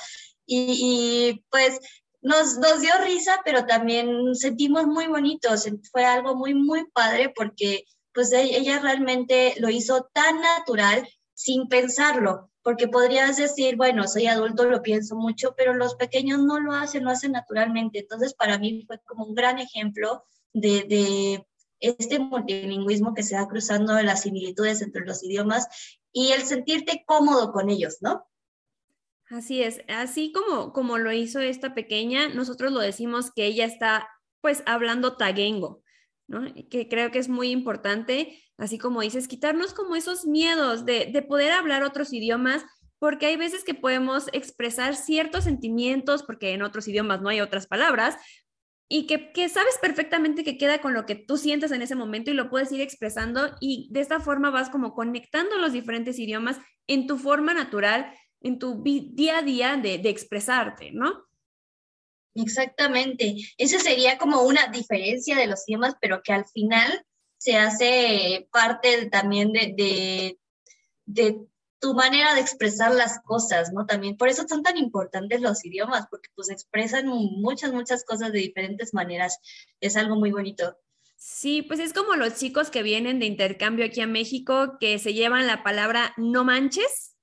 Y, 0.47 1.45
pues 1.51 1.79
nos, 2.23 2.59
nos, 2.59 2.81
dio 2.81 2.93
risa, 3.05 3.41
pero 3.45 3.67
también 3.67 4.35
sentimos 4.35 4.87
muy 4.87 5.07
bonitos. 5.07 5.69
Fue 5.93 6.05
algo 6.05 6.35
muy, 6.35 6.55
muy 6.55 6.87
padre 6.93 7.33
porque 7.35 7.85
pues 8.13 8.33
e, 8.33 8.43
ella 8.43 8.81
realmente 8.81 9.55
lo 9.59 9.71
hizo 9.71 10.09
tan 10.13 10.41
natural 10.41 11.09
sin 11.35 11.69
pensarlo. 11.69 12.51
porque 12.63 12.89
podrías 12.89 13.39
decir, 13.39 13.77
bueno, 13.77 14.07
soy 14.07 14.27
adulto, 14.27 14.65
lo 14.65 14.83
pienso 14.83 15.17
mucho, 15.17 15.55
pero 15.57 15.73
los 15.73 15.95
pequeños 15.95 16.41
no 16.41 16.61
lo 16.61 16.73
hacen, 16.75 17.05
lo 17.05 17.11
hacen 17.11 17.33
naturalmente. 17.33 18.01
Entonces, 18.01 18.35
para 18.35 18.59
mí 18.59 18.85
fue 18.87 18.99
como 19.07 19.25
un 19.25 19.35
gran 19.35 19.59
ejemplo 19.59 20.25
de, 20.53 20.85
de 20.85 21.47
este 21.81 22.19
multilingüismo 22.19 23.15
que 23.15 23.23
se 23.23 23.37
va 23.37 23.49
cruzando 23.49 23.95
de 23.95 24.05
las 24.05 24.23
similitudes 24.23 24.83
entre 24.83 25.05
los 25.05 25.23
idiomas 25.25 25.67
y 26.13 26.33
el 26.33 26.43
sentirte 26.43 27.05
cómodo 27.07 27.53
con 27.53 27.71
ellos, 27.71 27.99
¿no? 28.01 28.27
Así 29.31 29.63
es, 29.63 29.81
así 29.89 30.33
como, 30.33 30.73
como 30.73 30.99
lo 30.99 31.13
hizo 31.13 31.39
esta 31.39 31.73
pequeña, 31.73 32.29
nosotros 32.29 32.73
lo 32.73 32.81
decimos 32.81 33.31
que 33.31 33.47
ella 33.47 33.65
está 33.65 34.09
pues 34.41 34.63
hablando 34.67 35.17
taguengo, 35.17 35.85
¿no? 36.27 36.53
Que 36.69 36.89
creo 36.89 37.13
que 37.13 37.21
es 37.21 37.29
muy 37.29 37.51
importante, 37.51 38.43
así 38.57 38.77
como 38.77 39.03
dices, 39.03 39.29
quitarnos 39.29 39.73
como 39.73 39.95
esos 39.95 40.27
miedos 40.27 40.85
de, 40.85 41.11
de 41.13 41.23
poder 41.23 41.53
hablar 41.53 41.85
otros 41.85 42.13
idiomas, 42.13 42.65
porque 42.99 43.27
hay 43.27 43.37
veces 43.37 43.63
que 43.63 43.75
podemos 43.75 44.27
expresar 44.33 44.97
ciertos 44.97 45.45
sentimientos, 45.45 46.23
porque 46.25 46.53
en 46.53 46.63
otros 46.63 46.89
idiomas 46.89 47.23
no 47.23 47.29
hay 47.29 47.41
otras 47.41 47.67
palabras, 47.67 48.17
y 48.93 49.07
que, 49.07 49.33
que, 49.33 49.49
sabes 49.49 49.79
perfectamente 49.81 50.43
que 50.43 50.59
queda 50.59 50.81
con 50.81 50.95
lo 50.95 51.07
que 51.07 51.15
tú 51.15 51.39
sientes 51.39 51.71
en 51.71 51.81
ese 51.81 51.95
momento 51.95 52.31
y 52.31 52.35
lo 52.35 52.51
puedes 52.51 52.73
ir 52.73 52.81
expresando 52.81 53.57
y 53.61 53.89
de 53.93 54.01
esta 54.01 54.19
forma 54.19 54.51
vas 54.51 54.69
como 54.69 54.95
conectando 54.95 55.57
los 55.59 55.73
diferentes 55.73 56.19
idiomas 56.19 56.59
en 56.89 57.07
tu 57.07 57.17
forma 57.17 57.55
natural 57.55 58.13
en 58.41 58.59
tu 58.59 58.83
día 58.83 59.39
a 59.39 59.43
día 59.43 59.77
de, 59.77 59.99
de 59.99 60.09
expresarte, 60.09 60.91
¿no? 60.93 61.25
Exactamente. 62.35 63.37
Esa 63.59 63.79
sería 63.79 64.19
como 64.19 64.43
una 64.43 64.67
diferencia 64.69 65.37
de 65.37 65.47
los 65.47 65.69
idiomas, 65.69 65.95
pero 66.01 66.23
que 66.23 66.33
al 66.33 66.47
final 66.47 67.05
se 67.39 67.57
hace 67.57 68.49
parte 68.53 69.07
también 69.07 69.53
de, 69.53 69.75
de, 69.77 70.39
de, 71.07 71.47
tu 71.81 71.95
manera 71.95 72.35
de 72.35 72.41
expresar 72.41 72.93
las 72.93 73.21
cosas, 73.21 73.73
¿no? 73.73 73.87
También 73.87 74.17
por 74.17 74.29
eso 74.29 74.47
son 74.47 74.63
tan 74.63 74.77
importantes 74.77 75.41
los 75.41 75.65
idiomas, 75.65 76.07
porque 76.11 76.29
pues 76.35 76.51
expresan 76.51 77.07
muchas, 77.07 77.73
muchas 77.73 78.05
cosas 78.05 78.33
de 78.33 78.39
diferentes 78.39 78.93
maneras. 78.93 79.39
Es 79.81 79.97
algo 79.97 80.17
muy 80.17 80.31
bonito. 80.31 80.77
Sí, 81.17 81.63
pues 81.63 81.81
es 81.81 81.93
como 81.93 82.15
los 82.15 82.37
chicos 82.37 82.71
que 82.71 82.83
vienen 82.83 83.19
de 83.19 83.27
intercambio 83.27 83.85
aquí 83.85 84.01
a 84.01 84.07
México, 84.07 84.79
que 84.79 84.99
se 84.99 85.15
llevan 85.15 85.47
la 85.47 85.63
palabra 85.63 86.15
no 86.17 86.45
manches 86.45 87.17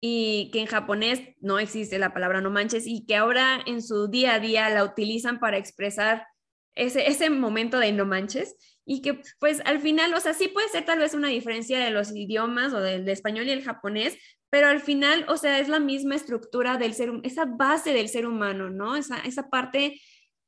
y 0.00 0.50
que 0.52 0.60
en 0.60 0.66
japonés 0.66 1.20
no 1.40 1.58
existe 1.58 1.98
la 1.98 2.12
palabra 2.12 2.40
no 2.40 2.50
manches 2.50 2.86
y 2.86 3.06
que 3.06 3.16
ahora 3.16 3.62
en 3.66 3.80
su 3.80 4.08
día 4.08 4.34
a 4.34 4.40
día 4.40 4.68
la 4.68 4.84
utilizan 4.84 5.38
para 5.38 5.58
expresar 5.58 6.26
ese, 6.74 7.08
ese 7.08 7.30
momento 7.30 7.78
de 7.78 7.92
no 7.92 8.06
manches 8.06 8.56
y 8.84 9.02
que 9.02 9.20
pues 9.38 9.60
al 9.64 9.80
final, 9.80 10.12
o 10.14 10.20
sea, 10.20 10.34
sí 10.34 10.48
puede 10.48 10.68
ser 10.68 10.84
tal 10.84 10.98
vez 10.98 11.14
una 11.14 11.28
diferencia 11.28 11.78
de 11.78 11.90
los 11.90 12.14
idiomas 12.14 12.72
o 12.72 12.80
del 12.80 13.08
español 13.08 13.46
y 13.46 13.50
el 13.50 13.62
japonés, 13.64 14.18
pero 14.50 14.66
al 14.68 14.80
final, 14.80 15.24
o 15.28 15.36
sea, 15.36 15.60
es 15.60 15.68
la 15.68 15.80
misma 15.80 16.14
estructura 16.14 16.76
del 16.76 16.94
ser, 16.94 17.10
esa 17.22 17.44
base 17.46 17.92
del 17.92 18.08
ser 18.08 18.26
humano, 18.26 18.70
¿no? 18.70 18.96
Esa, 18.96 19.18
esa 19.20 19.48
parte 19.48 20.00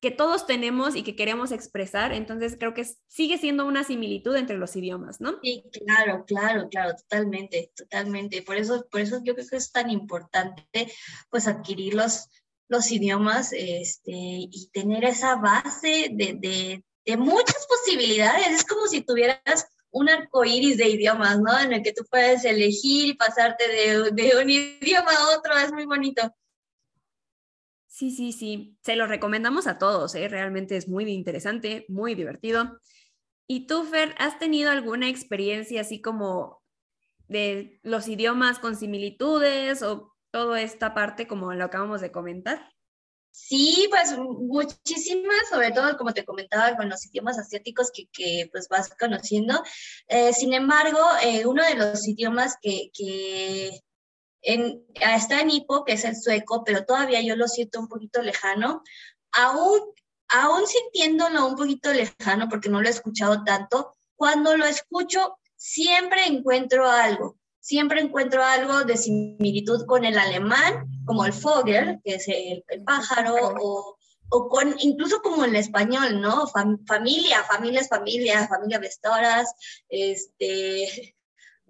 que 0.05 0.11
todos 0.11 0.47
tenemos 0.47 0.97
y 0.97 1.03
que 1.03 1.17
queremos 1.17 1.51
expresar. 1.51 2.13
Entonces 2.13 2.57
creo 2.59 2.75
que 2.75 2.85
sigue 3.07 3.39
siendo 3.39 3.65
una 3.65 3.85
similitud 3.85 4.37
entre 4.37 4.59
los 4.59 4.77
idiomas, 4.77 5.19
¿no? 5.19 5.39
Sí, 5.43 5.65
claro, 5.73 6.27
claro, 6.27 6.69
claro, 6.69 6.95
totalmente, 6.95 7.73
totalmente. 7.75 8.43
Por 8.43 8.57
eso, 8.57 8.87
por 8.91 9.01
eso 9.01 9.23
yo 9.25 9.35
creo 9.35 9.47
que 9.49 9.57
es 9.57 9.73
tan 9.73 9.89
importante 9.89 10.93
pues 11.31 11.49
adquirir 11.49 11.95
los, 12.69 12.91
idiomas 12.91 13.53
este, 13.53 14.13
y 14.13 14.71
tener 14.73 15.05
esa 15.05 15.37
base 15.37 16.09
de, 16.13 16.37
de, 16.39 16.85
de 17.05 17.17
muchas 17.17 17.67
posibilidades. 17.67 18.49
Es 18.49 18.65
como 18.65 18.87
si 18.87 19.03
tuvieras 19.03 19.67
un 19.91 20.09
arco 20.09 20.45
iris 20.45 20.77
de 20.77 20.89
idiomas, 20.89 21.39
¿no? 21.41 21.59
En 21.59 21.73
el 21.73 21.83
que 21.83 21.93
tú 21.93 22.05
puedes 22.11 22.45
elegir 22.45 23.07
y 23.07 23.15
pasarte 23.15 23.69
de, 23.69 24.11
de 24.11 24.43
un 24.43 24.51
idioma 24.81 25.13
a 25.13 25.39
otro. 25.39 25.57
Es 25.57 25.73
muy 25.73 25.87
bonito. 25.87 26.35
Sí, 27.87 28.11
sí, 28.11 28.33
sí. 28.33 28.77
Se 28.83 28.97
lo 28.97 29.07
recomendamos 29.07 29.69
a 29.69 29.79
todos, 29.79 30.17
¿eh? 30.17 30.27
realmente 30.27 30.77
es 30.77 30.89
muy 30.89 31.09
interesante, 31.13 31.85
muy 31.89 32.17
divertido. 32.17 32.81
¿Y 33.47 33.69
tú, 33.69 33.85
Fer, 33.85 34.17
has 34.19 34.39
tenido 34.41 34.73
alguna 34.73 35.09
experiencia 35.09 35.83
así 35.83 36.01
como 36.01 36.61
de 37.29 37.79
los 37.83 38.09
idiomas 38.09 38.59
con 38.59 38.75
similitudes 38.75 39.83
o 39.83 40.14
toda 40.35 40.61
esta 40.61 40.95
parte 40.95 41.29
como 41.29 41.55
lo 41.55 41.65
acabamos 41.65 42.01
de 42.01 42.11
comentar? 42.11 42.69
Sí, 43.31 43.87
pues 43.89 44.19
muchísimas, 44.19 45.49
sobre 45.49 45.71
todo 45.71 45.97
como 45.97 46.13
te 46.13 46.25
comentaba 46.25 46.77
con 46.77 46.89
los 46.89 47.07
idiomas 47.07 47.39
asiáticos 47.39 47.93
que, 47.95 48.09
que 48.13 48.49
pues 48.51 48.69
vas 48.69 48.91
conociendo. 48.99 49.63
Eh, 50.09 50.33
sin 50.33 50.53
embargo, 50.53 50.99
eh, 51.23 51.47
uno 51.47 51.63
de 51.63 51.77
los 51.77 52.09
idiomas 52.09 52.57
que, 52.61 52.91
que 52.93 53.81
en, 54.43 54.85
está 54.95 55.41
en 55.41 55.51
hipo, 55.51 55.85
que 55.85 55.93
es 55.93 56.05
el 56.05 56.21
sueco, 56.21 56.65
pero 56.65 56.85
todavía 56.85 57.21
yo 57.23 57.37
lo 57.37 57.47
siento 57.47 57.79
un 57.79 57.87
poquito 57.87 58.21
lejano. 58.21 58.83
Aún, 59.31 59.83
aún 60.31 60.67
sintiéndolo 60.67 61.47
un 61.47 61.55
poquito 61.55 61.93
lejano, 61.93 62.49
porque 62.49 62.71
no 62.71 62.83
lo 62.83 62.89
he 62.89 62.91
escuchado 62.91 63.45
tanto, 63.45 63.95
cuando 64.17 64.57
lo 64.57 64.65
escucho 64.67 65.39
siempre 65.55 66.27
encuentro 66.27 66.91
algo. 66.91 67.39
Siempre 67.65 68.03
encuentro 68.03 68.45
algo 68.45 68.85
de 68.85 68.99
similitud 68.99 69.87
con 69.87 70.05
el 70.05 70.19
alemán, 70.19 70.87
como 71.07 71.25
el 71.25 71.33
Vogel, 71.33 71.99
que 72.05 72.17
es 72.17 72.29
el, 72.29 72.63
pájaro, 72.85 73.37
o, 73.59 73.97
o, 74.29 74.49
con 74.51 74.75
incluso 74.81 75.23
como 75.23 75.47
el 75.47 75.57
español, 75.57 76.21
¿no? 76.21 76.47
familia, 76.47 77.43
familia 77.45 77.81
es 77.81 77.89
familia, 77.89 78.47
familia 78.49 78.79
vestoras, 78.79 79.51
este, 79.89 81.15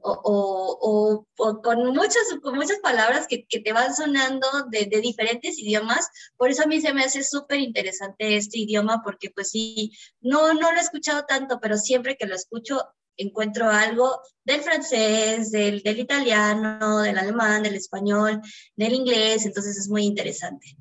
o, 0.02 1.26
con, 1.62 1.86
muchas, 1.94 2.24
con 2.42 2.56
muchas 2.56 2.80
palabras 2.80 3.28
que, 3.28 3.46
te 3.48 3.72
van 3.72 3.94
sonando 3.94 4.48
de, 4.68 4.86
diferentes 5.00 5.60
idiomas. 5.60 6.08
Por 6.36 6.50
eso 6.50 6.64
a 6.64 6.66
mí 6.66 6.80
se 6.80 6.92
me 6.92 7.04
hace 7.04 7.22
súper 7.22 7.60
interesante 7.60 8.36
este 8.36 8.58
idioma, 8.58 9.00
porque 9.04 9.30
pues 9.30 9.50
sí, 9.50 9.92
no, 10.20 10.54
no 10.54 10.72
lo 10.72 10.78
he 10.78 10.82
escuchado 10.82 11.24
tanto, 11.24 11.60
pero 11.60 11.78
siempre 11.78 12.16
que 12.16 12.26
lo 12.26 12.34
escucho 12.34 12.82
encuentro 13.16 13.68
algo 13.70 14.20
del 14.44 14.60
francés, 14.60 15.50
del, 15.50 15.82
del 15.82 15.98
italiano, 15.98 17.00
del 17.00 17.18
alemán, 17.18 17.62
del 17.62 17.74
español, 17.74 18.40
del 18.76 18.94
inglés, 18.94 19.46
entonces 19.46 19.76
es 19.78 19.88
muy 19.88 20.04
interesante. 20.04 20.76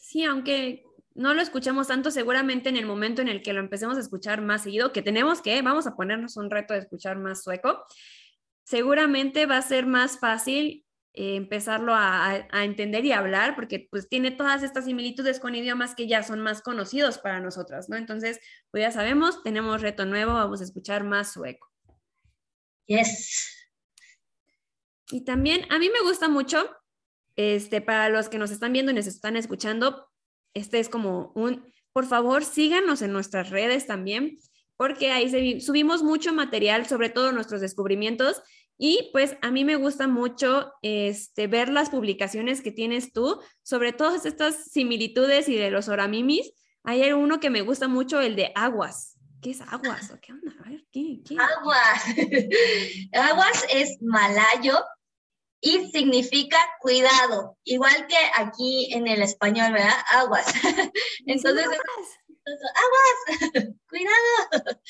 Sí, 0.00 0.24
aunque 0.24 0.84
no 1.14 1.34
lo 1.34 1.42
escuchamos 1.42 1.88
tanto, 1.88 2.10
seguramente 2.10 2.68
en 2.68 2.76
el 2.76 2.86
momento 2.86 3.22
en 3.22 3.28
el 3.28 3.42
que 3.42 3.52
lo 3.52 3.60
empecemos 3.60 3.96
a 3.96 4.00
escuchar 4.00 4.40
más 4.40 4.62
seguido, 4.62 4.92
que 4.92 5.02
tenemos 5.02 5.42
que, 5.42 5.60
vamos 5.62 5.86
a 5.86 5.94
ponernos 5.94 6.36
un 6.36 6.50
reto 6.50 6.74
de 6.74 6.80
escuchar 6.80 7.18
más 7.18 7.42
sueco, 7.42 7.84
seguramente 8.64 9.46
va 9.46 9.58
a 9.58 9.62
ser 9.62 9.86
más 9.86 10.18
fácil 10.18 10.84
eh, 11.14 11.36
empezarlo 11.36 11.92
a, 11.94 12.46
entender 12.64 13.04
y 13.04 13.12
hablar, 13.12 13.54
porque 13.54 13.86
pues 13.90 14.08
tiene 14.08 14.30
todas 14.30 14.62
estas 14.62 14.86
similitudes 14.86 15.40
con 15.40 15.54
idiomas 15.54 15.94
que 15.94 16.06
ya 16.06 16.22
son 16.22 16.40
más 16.40 16.62
conocidos 16.62 17.18
para 17.18 17.40
nosotras, 17.40 17.90
¿no? 17.90 17.96
Entonces, 17.96 18.40
pues 18.70 18.82
ya 18.82 18.92
sabemos, 18.92 19.42
tenemos 19.42 19.82
reto 19.82 20.06
nuevo, 20.06 20.32
vamos 20.32 20.62
a 20.62 20.64
escuchar 20.64 21.04
más 21.04 21.32
sueco. 21.32 21.70
Yes. 22.86 23.70
Y 25.10 25.24
también 25.24 25.66
a 25.70 25.78
mí 25.78 25.90
me 25.90 26.00
gusta 26.02 26.28
mucho, 26.28 26.70
este, 27.36 27.82
para 27.82 28.08
los 28.08 28.30
que 28.30 28.38
nos 28.38 28.50
están 28.50 28.72
viendo 28.72 28.92
y 28.92 28.94
nos 28.94 29.06
están 29.06 29.36
escuchando, 29.36 30.08
este 30.54 30.80
es 30.80 30.88
como 30.88 31.32
un, 31.34 31.70
por 31.92 32.06
favor, 32.06 32.42
síganos 32.42 33.02
en 33.02 33.12
nuestras 33.12 33.50
redes 33.50 33.86
también, 33.86 34.38
porque 34.78 35.12
ahí 35.12 35.60
subimos 35.60 36.02
mucho 36.02 36.32
material, 36.32 36.86
sobre 36.86 37.10
todo 37.10 37.32
nuestros 37.32 37.60
descubrimientos. 37.60 38.42
Y 38.84 39.10
pues 39.12 39.36
a 39.42 39.52
mí 39.52 39.64
me 39.64 39.76
gusta 39.76 40.08
mucho 40.08 40.72
este, 40.82 41.46
ver 41.46 41.68
las 41.68 41.88
publicaciones 41.88 42.62
que 42.62 42.72
tienes 42.72 43.12
tú 43.12 43.40
sobre 43.62 43.92
todas 43.92 44.26
estas 44.26 44.72
similitudes 44.72 45.48
y 45.48 45.54
de 45.54 45.70
los 45.70 45.86
oramimis. 45.86 46.52
Hay 46.82 47.12
uno 47.12 47.38
que 47.38 47.48
me 47.48 47.60
gusta 47.60 47.86
mucho, 47.86 48.20
el 48.20 48.34
de 48.34 48.50
aguas. 48.56 49.16
¿Qué 49.40 49.50
es 49.50 49.60
aguas? 49.60 50.10
¿O 50.10 50.18
qué 50.20 50.32
onda? 50.32 50.52
A 50.58 50.68
ver, 50.68 50.84
¿qué, 50.90 51.20
qué? 51.24 51.36
Aguas. 51.38 52.04
aguas 53.30 53.64
es 53.72 54.02
malayo 54.02 54.84
y 55.60 55.88
significa 55.92 56.58
cuidado, 56.80 57.56
igual 57.62 58.08
que 58.08 58.16
aquí 58.34 58.92
en 58.92 59.06
el 59.06 59.22
español, 59.22 59.74
¿verdad? 59.74 59.94
Aguas. 60.10 60.52
Entonces, 61.26 61.66
aguas, 62.74 63.52
cuidado. 63.88 64.80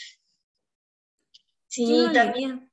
Sí, 1.69 2.09
también. 2.15 2.72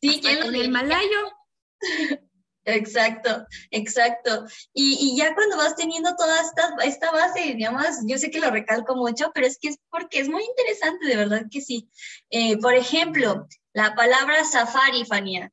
Sí, 0.00 0.20
en 0.24 0.54
el 0.54 0.70
malayo. 0.70 1.32
Exacto, 2.68 3.46
exacto. 3.70 4.44
Y, 4.74 4.98
y, 5.00 5.16
ya 5.16 5.36
cuando 5.36 5.56
vas 5.56 5.76
teniendo 5.76 6.16
toda 6.16 6.40
esta, 6.40 6.74
esta 6.82 7.12
base 7.12 7.46
idiomas, 7.46 8.00
yo 8.08 8.18
sé 8.18 8.28
que 8.28 8.40
lo 8.40 8.50
recalco 8.50 8.96
mucho, 8.96 9.30
pero 9.32 9.46
es 9.46 9.56
que 9.56 9.68
es 9.68 9.78
porque 9.88 10.18
es 10.18 10.28
muy 10.28 10.42
interesante, 10.42 11.06
de 11.06 11.14
verdad 11.14 11.42
que 11.48 11.60
sí. 11.60 11.88
Eh, 12.28 12.58
por 12.58 12.74
ejemplo, 12.74 13.46
la 13.72 13.94
palabra 13.94 14.44
safari, 14.44 15.04
Fania, 15.04 15.52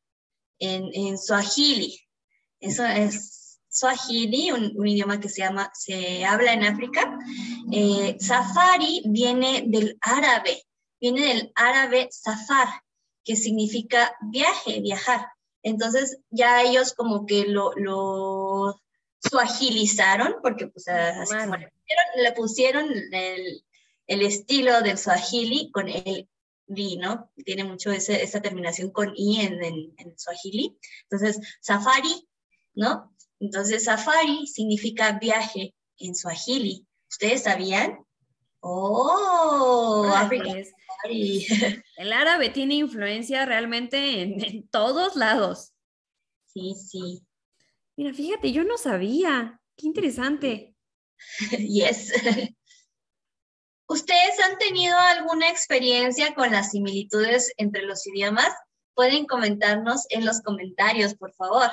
en, 0.58 0.90
en 0.94 1.20
Swahili. 1.20 2.00
Eso 2.60 2.84
es 2.84 3.60
Swahili, 3.70 4.52
un, 4.52 4.88
idioma 4.88 5.20
que 5.20 5.30
se, 5.30 5.42
llama, 5.42 5.70
se 5.74 6.26
habla 6.26 6.54
en 6.54 6.64
África. 6.64 7.18
Eh, 7.72 8.18
safari 8.20 9.04
viene 9.06 9.66
del 9.68 9.98
árabe, 10.02 10.64
viene 11.00 11.28
del 11.28 11.52
árabe 11.56 12.08
safar, 12.12 12.70
que 13.24 13.36
significa 13.36 14.16
viaje, 14.22 14.82
viajar. 14.82 15.28
Entonces 15.64 16.20
ya 16.30 16.62
ellos 16.62 16.94
como 16.94 17.26
que 17.26 17.46
lo, 17.46 17.72
lo 17.76 18.82
suagilizaron, 19.20 20.36
porque 20.42 20.68
pues 20.68 20.88
así 20.88 21.36
como 21.36 21.56
le 21.56 22.32
pusieron, 22.34 22.86
el, 23.12 23.64
el, 24.08 24.22
estilo 24.22 24.82
del 24.82 24.98
suajili 24.98 25.72
con 25.72 25.88
el 25.88 26.28
vi, 26.68 26.98
¿no? 26.98 27.30
Tiene 27.46 27.64
mucho 27.64 27.92
ese, 27.92 28.24
esa 28.24 28.42
terminación 28.42 28.92
con 28.92 29.14
i 29.16 29.42
en, 29.42 29.64
en, 29.64 29.94
en 29.98 30.20
suajili. 30.20 30.78
Entonces, 31.04 31.40
safari, 31.62 32.28
¿no? 32.74 33.14
Entonces, 33.40 33.86
safari 33.86 34.48
significa 34.48 35.14
viaje 35.14 35.74
en 35.98 36.16
suajili. 36.16 36.86
¿Ustedes 37.10 37.44
sabían? 37.44 38.00
Oh, 38.60 40.12
El 41.98 42.14
árabe 42.14 42.50
tiene 42.50 42.76
influencia 42.76 43.46
realmente 43.46 44.22
en, 44.22 44.68
todos 44.70 45.16
lados. 45.16 45.74
Sí, 46.46 46.74
sí. 46.76 47.22
Mira, 47.96 48.14
fíjate, 48.14 48.52
yo 48.52 48.64
no 48.64 48.78
sabía. 48.78 49.60
Qué 49.78 49.88
interesante. 49.88 50.76
Yes. 51.58 52.12
¿Ustedes 53.88 54.40
han 54.44 54.58
tenido 54.58 54.98
alguna 54.98 55.50
experiencia 55.50 56.34
con 56.34 56.52
las 56.52 56.72
similitudes 56.72 57.54
entre 57.58 57.84
los 57.84 58.06
idiomas? 58.08 58.52
Pueden 58.96 59.26
comentarnos 59.26 60.06
en 60.10 60.26
los 60.26 60.42
comentarios, 60.42 61.16
por 61.16 61.34
favor. 61.34 61.70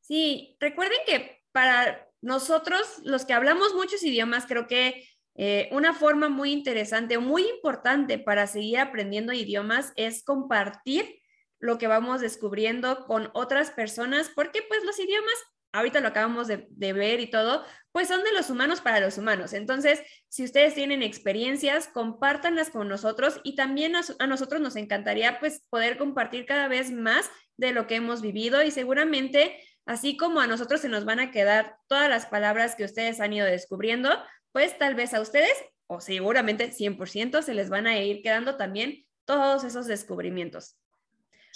Sí, 0.00 0.56
recuerden 0.60 0.98
que 1.06 1.42
para 1.52 2.08
nosotros, 2.22 3.00
los 3.02 3.24
que 3.24 3.34
hablamos 3.34 3.74
muchos 3.74 4.02
idiomas, 4.02 4.46
creo 4.46 4.66
que 4.66 5.08
eh, 5.34 5.68
una 5.72 5.94
forma 5.94 6.28
muy 6.28 6.52
interesante, 6.52 7.18
muy 7.18 7.48
importante 7.48 8.18
para 8.18 8.46
seguir 8.46 8.78
aprendiendo 8.78 9.32
idiomas 9.32 9.92
es 9.96 10.22
compartir 10.24 11.20
lo 11.58 11.78
que 11.78 11.86
vamos 11.86 12.20
descubriendo 12.20 13.06
con 13.06 13.30
otras 13.34 13.70
personas, 13.70 14.30
porque 14.34 14.62
pues 14.68 14.84
los 14.84 14.98
idiomas, 14.98 15.34
ahorita 15.72 16.00
lo 16.00 16.08
acabamos 16.08 16.48
de, 16.48 16.66
ver 16.92 17.20
y 17.20 17.30
todo, 17.30 17.64
pues 17.92 18.08
son 18.08 18.24
de 18.24 18.32
los 18.32 18.50
humanos 18.50 18.80
para 18.80 19.00
los 19.00 19.16
humanos. 19.16 19.52
Entonces, 19.52 20.02
si 20.28 20.44
ustedes 20.44 20.74
tienen 20.74 21.02
experiencias, 21.02 21.88
compártanlas 21.88 22.68
con 22.68 22.88
nosotros 22.88 23.40
y 23.44 23.54
también 23.54 23.96
a, 23.96 24.02
a 24.18 24.26
nosotros 24.26 24.60
nos 24.60 24.76
encantaría 24.76 25.38
pues 25.38 25.64
poder 25.70 25.96
compartir 25.96 26.46
cada 26.46 26.68
vez 26.68 26.90
más 26.90 27.30
de 27.56 27.72
lo 27.72 27.86
que 27.86 27.94
hemos 27.94 28.22
vivido 28.22 28.62
y 28.62 28.70
seguramente, 28.70 29.56
así 29.86 30.16
como 30.16 30.40
a 30.40 30.46
nosotros 30.46 30.80
se 30.80 30.88
nos 30.88 31.04
van 31.04 31.20
a 31.20 31.30
quedar 31.30 31.76
todas 31.86 32.10
las 32.10 32.26
palabras 32.26 32.74
que 32.74 32.84
ustedes 32.84 33.20
han 33.20 33.32
ido 33.32 33.46
descubriendo, 33.46 34.10
pues 34.52 34.78
tal 34.78 34.94
vez 34.94 35.14
a 35.14 35.20
ustedes, 35.20 35.52
o 35.86 36.00
seguramente 36.00 36.70
100%, 36.70 37.42
se 37.42 37.54
les 37.54 37.68
van 37.68 37.86
a 37.86 37.98
ir 37.98 38.22
quedando 38.22 38.56
también 38.56 39.06
todos 39.24 39.64
esos 39.64 39.86
descubrimientos. 39.86 40.76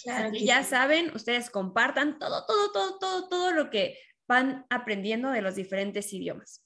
Claro 0.02 0.30
ya 0.35 0.62
saben, 0.62 1.11
ustedes 1.14 1.48
compartan 1.48 2.18
todo, 2.18 2.44
todo, 2.44 2.72
todo, 2.72 2.98
todo, 2.98 3.28
todo 3.28 3.50
lo 3.52 3.70
que 3.70 3.98
van 4.28 4.66
aprendiendo 4.68 5.30
de 5.30 5.40
los 5.40 5.54
diferentes 5.54 6.12
idiomas. 6.12 6.62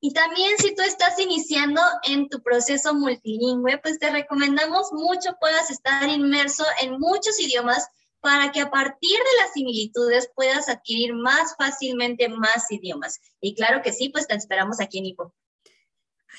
Y 0.00 0.12
también 0.12 0.56
si 0.58 0.74
tú 0.74 0.82
estás 0.82 1.18
iniciando 1.18 1.80
en 2.04 2.28
tu 2.28 2.42
proceso 2.42 2.94
multilingüe, 2.94 3.78
pues 3.78 3.98
te 3.98 4.10
recomendamos 4.10 4.92
mucho 4.92 5.36
puedas 5.40 5.70
estar 5.70 6.08
inmerso 6.08 6.64
en 6.82 6.98
muchos 6.98 7.40
idiomas 7.40 7.88
para 8.26 8.50
que 8.50 8.58
a 8.58 8.72
partir 8.72 9.16
de 9.16 9.40
las 9.40 9.52
similitudes 9.54 10.28
puedas 10.34 10.68
adquirir 10.68 11.14
más 11.14 11.54
fácilmente 11.56 12.28
más 12.28 12.68
idiomas. 12.72 13.20
Y 13.40 13.54
claro 13.54 13.82
que 13.82 13.92
sí, 13.92 14.08
pues 14.08 14.26
te 14.26 14.34
esperamos 14.34 14.80
aquí 14.80 14.98
en 14.98 15.06
IPO. 15.06 15.32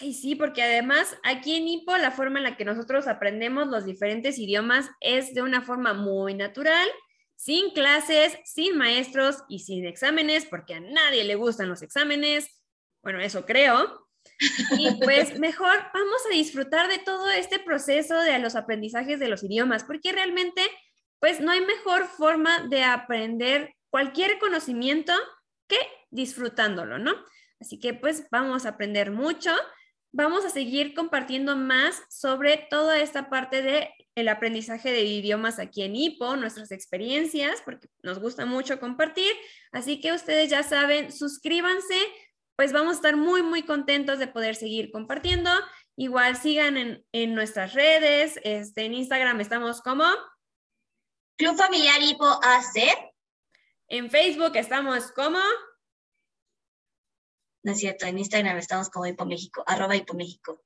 Ay, 0.02 0.13
sí, 0.13 0.36
porque 0.36 0.62
además 0.62 1.15
aquí 1.23 1.56
en 1.56 1.65
IPO 1.65 1.95
la 1.95 2.12
forma 2.12 2.39
en 2.39 2.43
la 2.43 2.58
que 2.58 2.65
nosotros 2.65 3.08
aprendemos 3.08 3.69
los 3.69 3.86
diferentes 3.86 4.38
idiomas 4.38 4.89
es 5.00 5.34
de 5.34 5.41
una 5.43 5.62
forma 5.62 5.93
muy 5.93 6.34
natural, 6.34 6.89
sin 7.38 7.71
clases, 7.71 8.38
sin 8.43 8.78
maestros 8.78 9.45
y 9.47 9.60
sin 9.60 9.86
exámenes, 9.86 10.45
porque 10.45 10.73
a 10.73 10.82
nadie 10.82 11.23
le 11.23 11.36
gustan 11.36 11.69
los 11.69 11.84
exámenes. 11.84 12.50
Bueno, 13.02 13.21
eso 13.21 13.45
creo. 13.45 14.10
Y 14.78 14.93
pues 15.06 15.39
mejor 15.39 15.78
vamos 15.93 16.21
a 16.30 16.34
disfrutar 16.34 16.89
de 16.89 16.97
todo 16.97 17.30
este 17.30 17.60
proceso 17.60 18.19
de 18.19 18.39
los 18.39 18.56
aprendizajes 18.58 19.21
de 19.21 19.30
los 19.30 19.41
idiomas, 19.41 19.86
porque 19.86 20.12
realmente 20.12 20.62
pues 21.19 21.39
no 21.39 21.51
hay 21.51 21.62
mejor 21.62 22.08
forma 22.08 22.67
de 22.67 22.84
aprender 22.84 23.73
cualquier 23.89 24.39
conocimiento 24.39 25.13
que 25.67 25.77
disfrutándolo, 26.10 26.97
¿no? 26.97 27.13
Así 27.60 27.80
que 27.80 27.93
pues 27.93 28.27
vamos 28.32 28.65
a 28.65 28.69
aprender 28.69 29.12
mucho. 29.12 29.51
Vamos 30.12 30.45
a 30.45 30.49
seguir 30.49 30.93
compartiendo 30.93 31.56
más 31.56 32.01
sobre 32.10 32.58
toda 32.69 32.99
esta 32.99 33.30
parte 33.30 33.62
de 33.62 33.89
el 34.15 34.30
aprendizaje 34.30 34.91
de 34.91 35.03
idiomas 35.03 35.60
aquí 35.60 35.84
en 35.84 35.95
IPO, 35.95 36.38
nuestras 36.38 36.71
experiencias, 36.71 37.62
porque 37.63 37.88
nos 38.01 38.19
gusta 38.19 38.45
mucho 38.45 38.80
compartir. 38.80 39.32
Así 39.71 39.99
que 39.99 40.13
ustedes 40.13 40.49
ya 40.49 40.63
saben, 40.63 41.12
suscríbanse, 41.12 41.97
pues 42.56 42.73
vamos 42.73 42.93
a 42.93 42.95
estar 42.95 43.15
muy, 43.15 43.43
muy 43.43 43.63
contentos 43.63 44.17
de 44.17 44.27
poder 44.27 44.56
seguir 44.56 44.91
compartiendo. 44.91 45.51
Igual 45.95 46.36
sigan 46.36 46.77
en, 46.77 47.06
en 47.12 47.36
nuestras 47.36 47.73
redes, 47.73 48.39
este, 48.43 48.86
en 48.86 48.93
Instagram 48.95 49.39
estamos 49.41 49.82
como 49.82 50.06
Club 51.38 51.56
Familiar 51.56 52.02
Hipo 52.02 52.26
AC. 52.26 53.13
En 53.89 54.10
Facebook 54.10 54.56
estamos 54.56 55.12
como. 55.12 55.39
No 57.63 57.71
es 57.71 57.80
cierto, 57.80 58.06
en 58.08 58.17
Instagram 58.17 58.58
estamos 58.58 58.89
como 58.89 59.06
Hipo 59.06 59.26
México, 59.26 59.63
arroba 59.67 59.95
Hipo 59.95 60.15
México. 60.15 60.63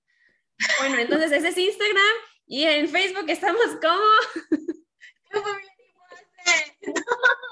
Bueno, 0.79 0.97
entonces 0.97 1.31
ese 1.31 1.49
es 1.49 1.57
Instagram 1.57 2.15
y 2.45 2.63
en 2.63 2.87
Facebook 2.87 3.25
estamos 3.27 3.65
como. 3.81 4.49
Club 5.29 5.43
Familiar 5.43 5.75
Hipo 5.77 6.01
AC. 6.05 6.77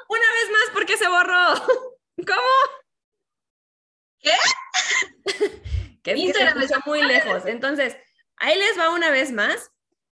Una 0.09 0.33
vez 0.33 0.51
más 0.51 0.69
porque 0.73 0.97
se 0.97 1.07
borró. 1.09 1.53
¿Cómo? 2.25 2.49
¿Qué? 4.19 4.31
que 6.03 6.17
Instagram 6.17 6.61
está 6.61 6.81
muy 6.85 7.03
lejos. 7.03 7.45
Entonces, 7.45 7.97
ahí 8.37 8.57
les 8.57 8.79
va 8.79 8.91
una 8.91 9.09
vez 9.11 9.31
más. 9.33 9.71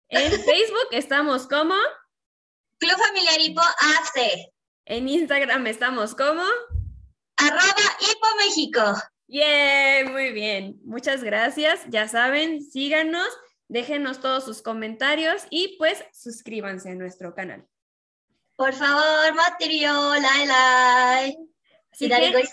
En 0.10 0.32
Facebook 0.32 0.88
estamos 0.92 1.48
como 1.48 1.76
Club 2.80 2.98
Familiar 2.98 3.40
Hipo 3.40 3.62
AC. 3.62 4.52
En 4.86 5.10
Instagram 5.10 5.66
estamos 5.68 6.14
como 6.14 6.44
arroba 7.38 7.98
Hipo 8.00 8.28
México. 8.38 8.82
Yeah, 9.28 10.10
muy 10.10 10.32
bien. 10.32 10.80
Muchas 10.84 11.24
gracias. 11.24 11.82
Ya 11.90 12.08
saben, 12.08 12.64
síganos, 12.64 13.28
déjenos 13.68 14.22
todos 14.22 14.46
sus 14.46 14.62
comentarios 14.62 15.44
y 15.50 15.76
pues 15.78 16.04
suscríbanse 16.14 16.92
a 16.92 16.96
nuestro 16.96 17.34
canal. 17.34 17.68
Por 18.56 18.74
favor, 18.74 19.34
material, 19.36 20.22
like, 20.22 20.48
like. 20.48 21.38
y 22.00 22.48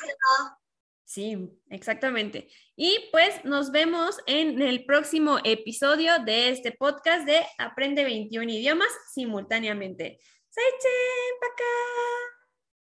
Sí, 1.04 1.50
exactamente. 1.68 2.48
Y 2.76 3.08
pues 3.12 3.44
nos 3.44 3.70
vemos 3.70 4.18
en 4.26 4.60
el 4.60 4.84
próximo 4.84 5.38
episodio 5.44 6.18
de 6.24 6.50
este 6.50 6.72
podcast 6.72 7.24
de 7.24 7.40
Aprende 7.58 8.02
21 8.02 8.50
idiomas 8.50 8.88
simultáneamente. 9.12 10.18
Saichen, 10.50 11.38
paca. 11.40 11.64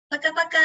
Paca, 0.10 0.34
paca. 0.34 0.60